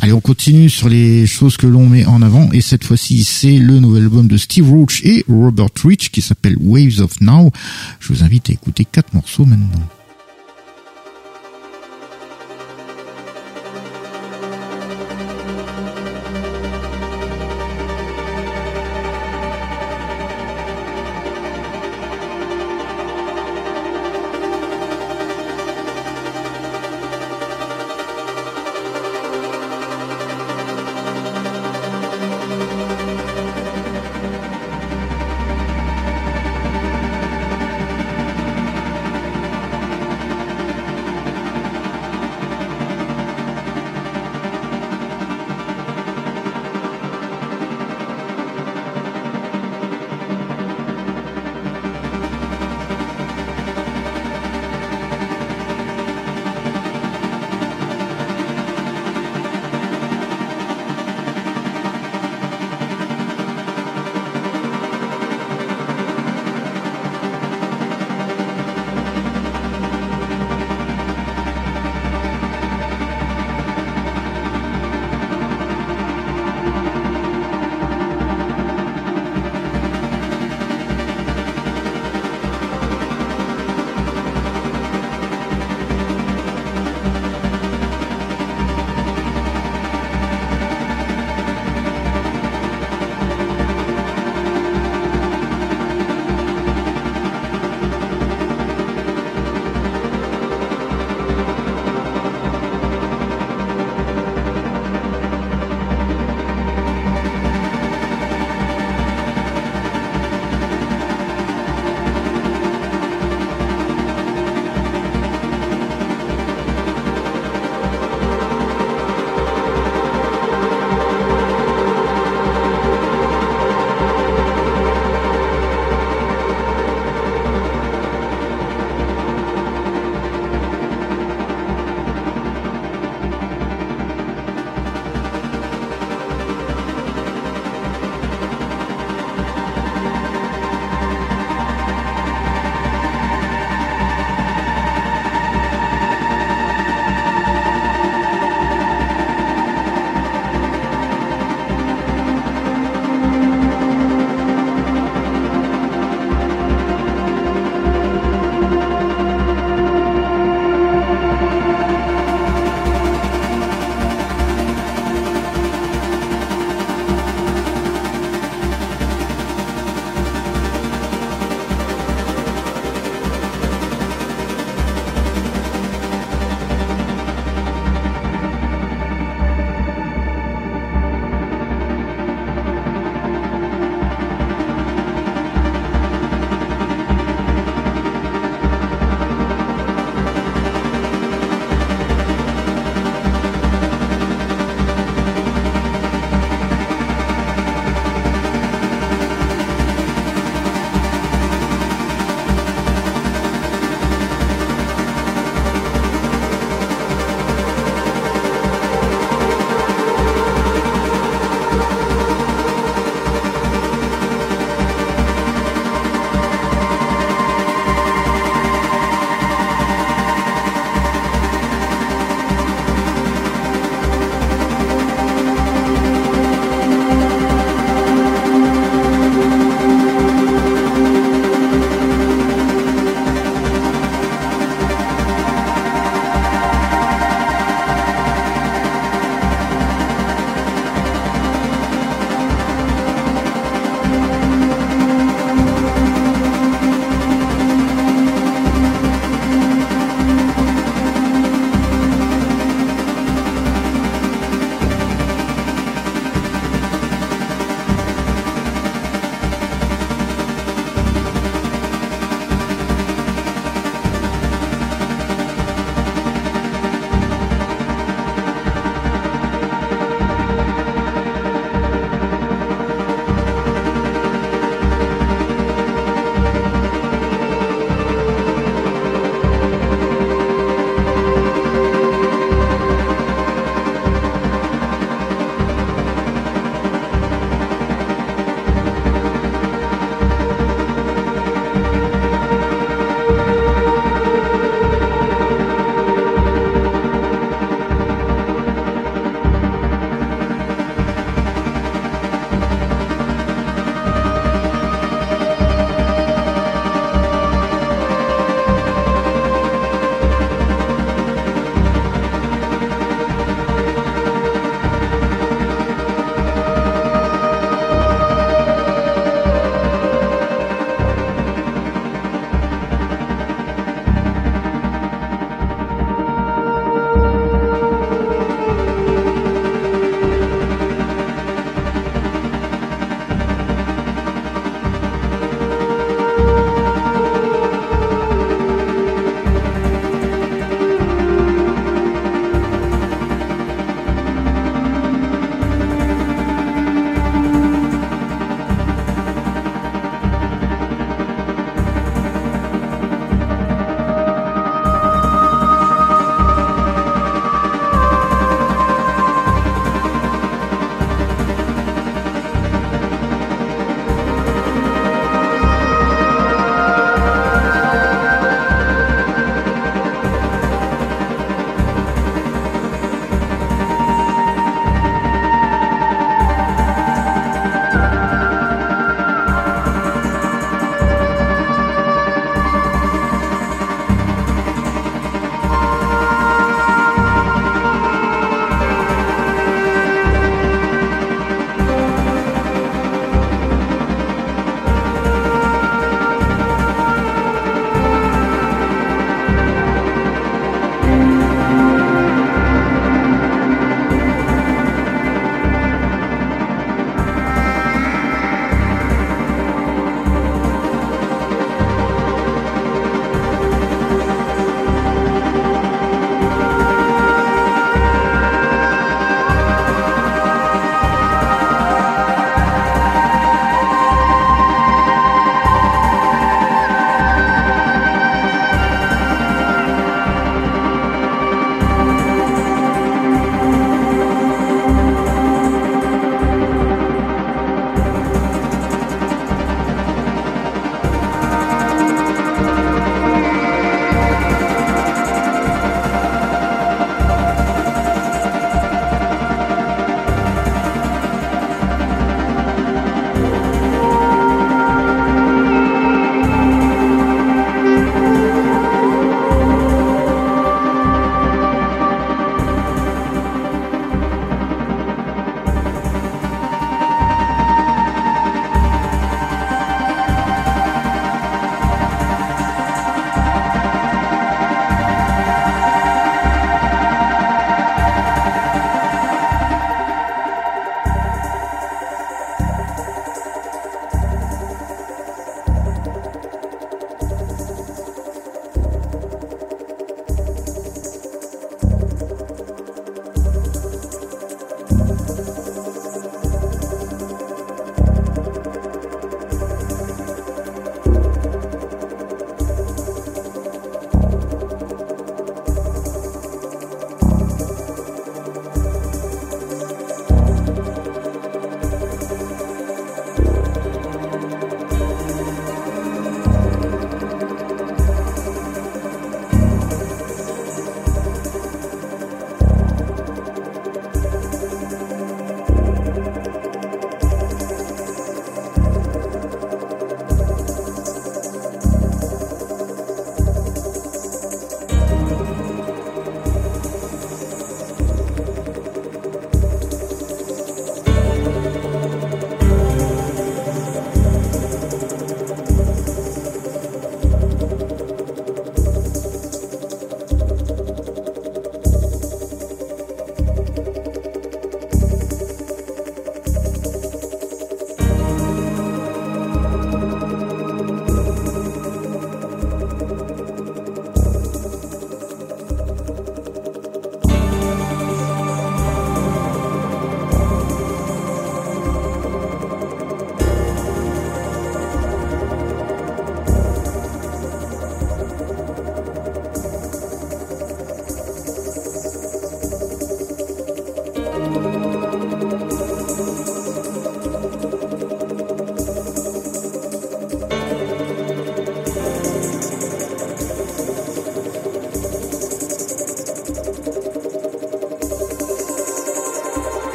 [0.00, 3.58] Allez, on continue sur les choses que l'on met en avant et cette fois-ci c'est
[3.58, 7.50] le nouvel album de Steve Roach et Robert Rich qui s'appelle Waves of Now.
[7.98, 9.88] Je vous invite à écouter quatre morceaux maintenant.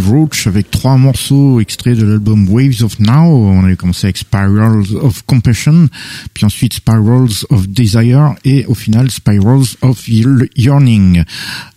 [0.00, 3.26] Steve Roach avec trois morceaux extraits de l'album Waves of Now.
[3.26, 5.90] On avait commencé avec Spirals of Compassion,
[6.32, 11.22] puis ensuite Spirals of Desire et au final Spirals of Yearning.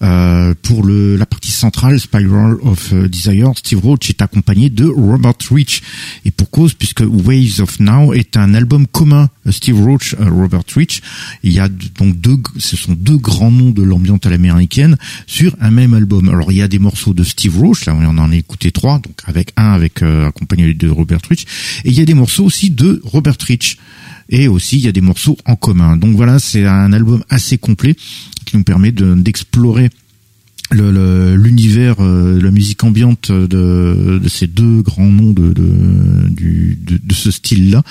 [0.02, 4.86] Euh, pour le, la partie centrale, Spiral of euh, Desire, Steve Roach est accompagné de
[4.86, 5.82] Robert Rich.
[6.24, 10.64] Et pour cause, puisque Waves of Now est un album commun, euh, Steve Roach, Robert
[10.74, 11.02] Rich.
[11.44, 14.96] Il y a donc deux, ce sont deux grands noms de l'ambiance à l'américaine
[15.28, 16.30] sur un même album.
[16.30, 18.93] Alors il y a des morceaux de Steve Roach, là on en a écouté trois,
[19.00, 21.46] donc avec un avec euh, accompagné de Robert Rich,
[21.86, 23.78] et il y a des morceaux aussi de Robert Rich.
[24.30, 25.98] Et aussi, il y a des morceaux en commun.
[25.98, 27.94] Donc voilà, c'est un album assez complet
[28.46, 29.90] qui nous permet d'explorer
[30.74, 37.84] l'univers, euh, la musique ambiante de, ces deux grands noms de, de, ce style-là,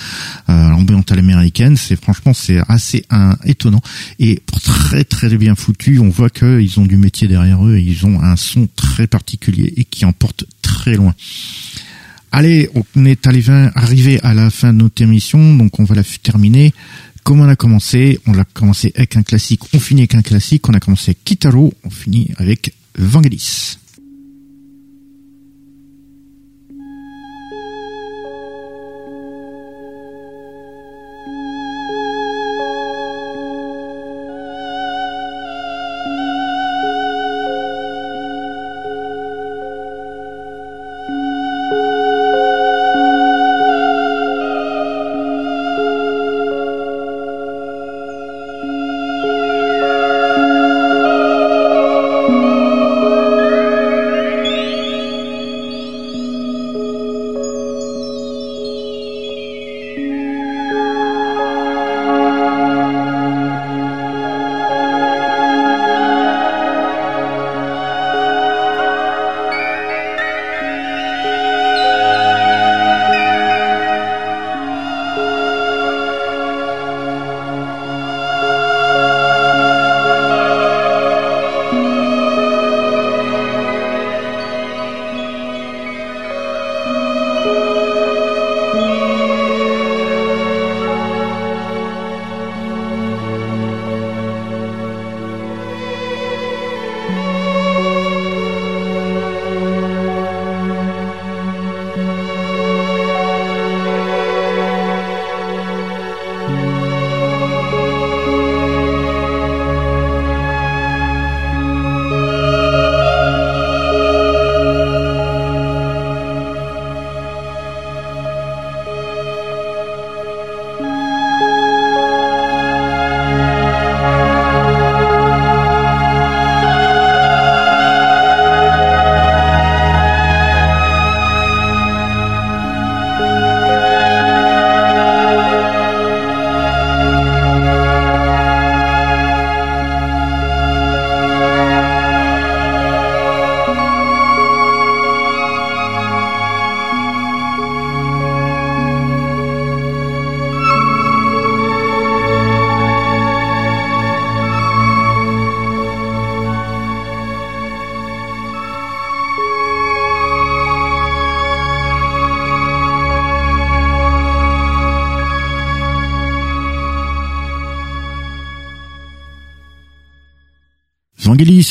[0.49, 3.05] euh, l'ambiance à l'américaine, c'est franchement c'est assez
[3.45, 3.81] étonnant
[4.19, 5.99] et très très bien foutu.
[5.99, 9.73] On voit qu'ils ont du métier derrière eux et ils ont un son très particulier
[9.77, 11.15] et qui emporte très loin.
[12.35, 16.73] Allez, on est arrivé à la fin de notre émission, donc on va la terminer
[17.25, 20.69] comme on a commencé, on l'a commencé avec un classique, on finit avec un classique,
[20.69, 23.79] on a commencé avec Kitaro, on finit avec Vangelis.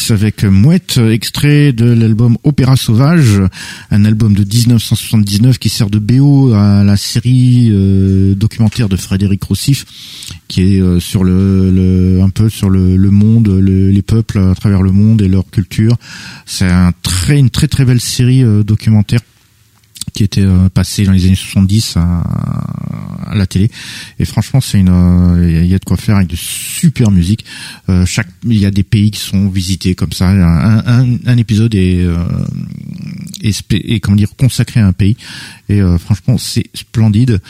[0.10, 3.42] Avec Mouette, extrait de l'album Opéra Sauvage,
[3.92, 9.44] un album de 1979 qui sert de BO à la série euh, documentaire de Frédéric
[9.44, 9.86] Rossif,
[10.48, 14.92] qui est euh, sur le, un peu sur le, monde, les peuples à travers le
[14.92, 15.96] monde et leur culture.
[16.46, 16.70] C'est
[17.30, 19.20] une très très belle série euh, documentaire
[20.14, 22.24] qui était passée dans les années 70 à,
[23.32, 23.72] à la télé.
[24.20, 27.46] Et franchement, c'est une, il y a de quoi faire avec de super musique.
[27.90, 30.30] Euh, chaque, il y a des pays qui sont visités comme ça.
[30.30, 32.18] Un, un, épisode est, euh,
[33.42, 35.18] est, comment dire consacré à un pays.
[35.70, 37.42] Et euh, franchement, c'est splendide.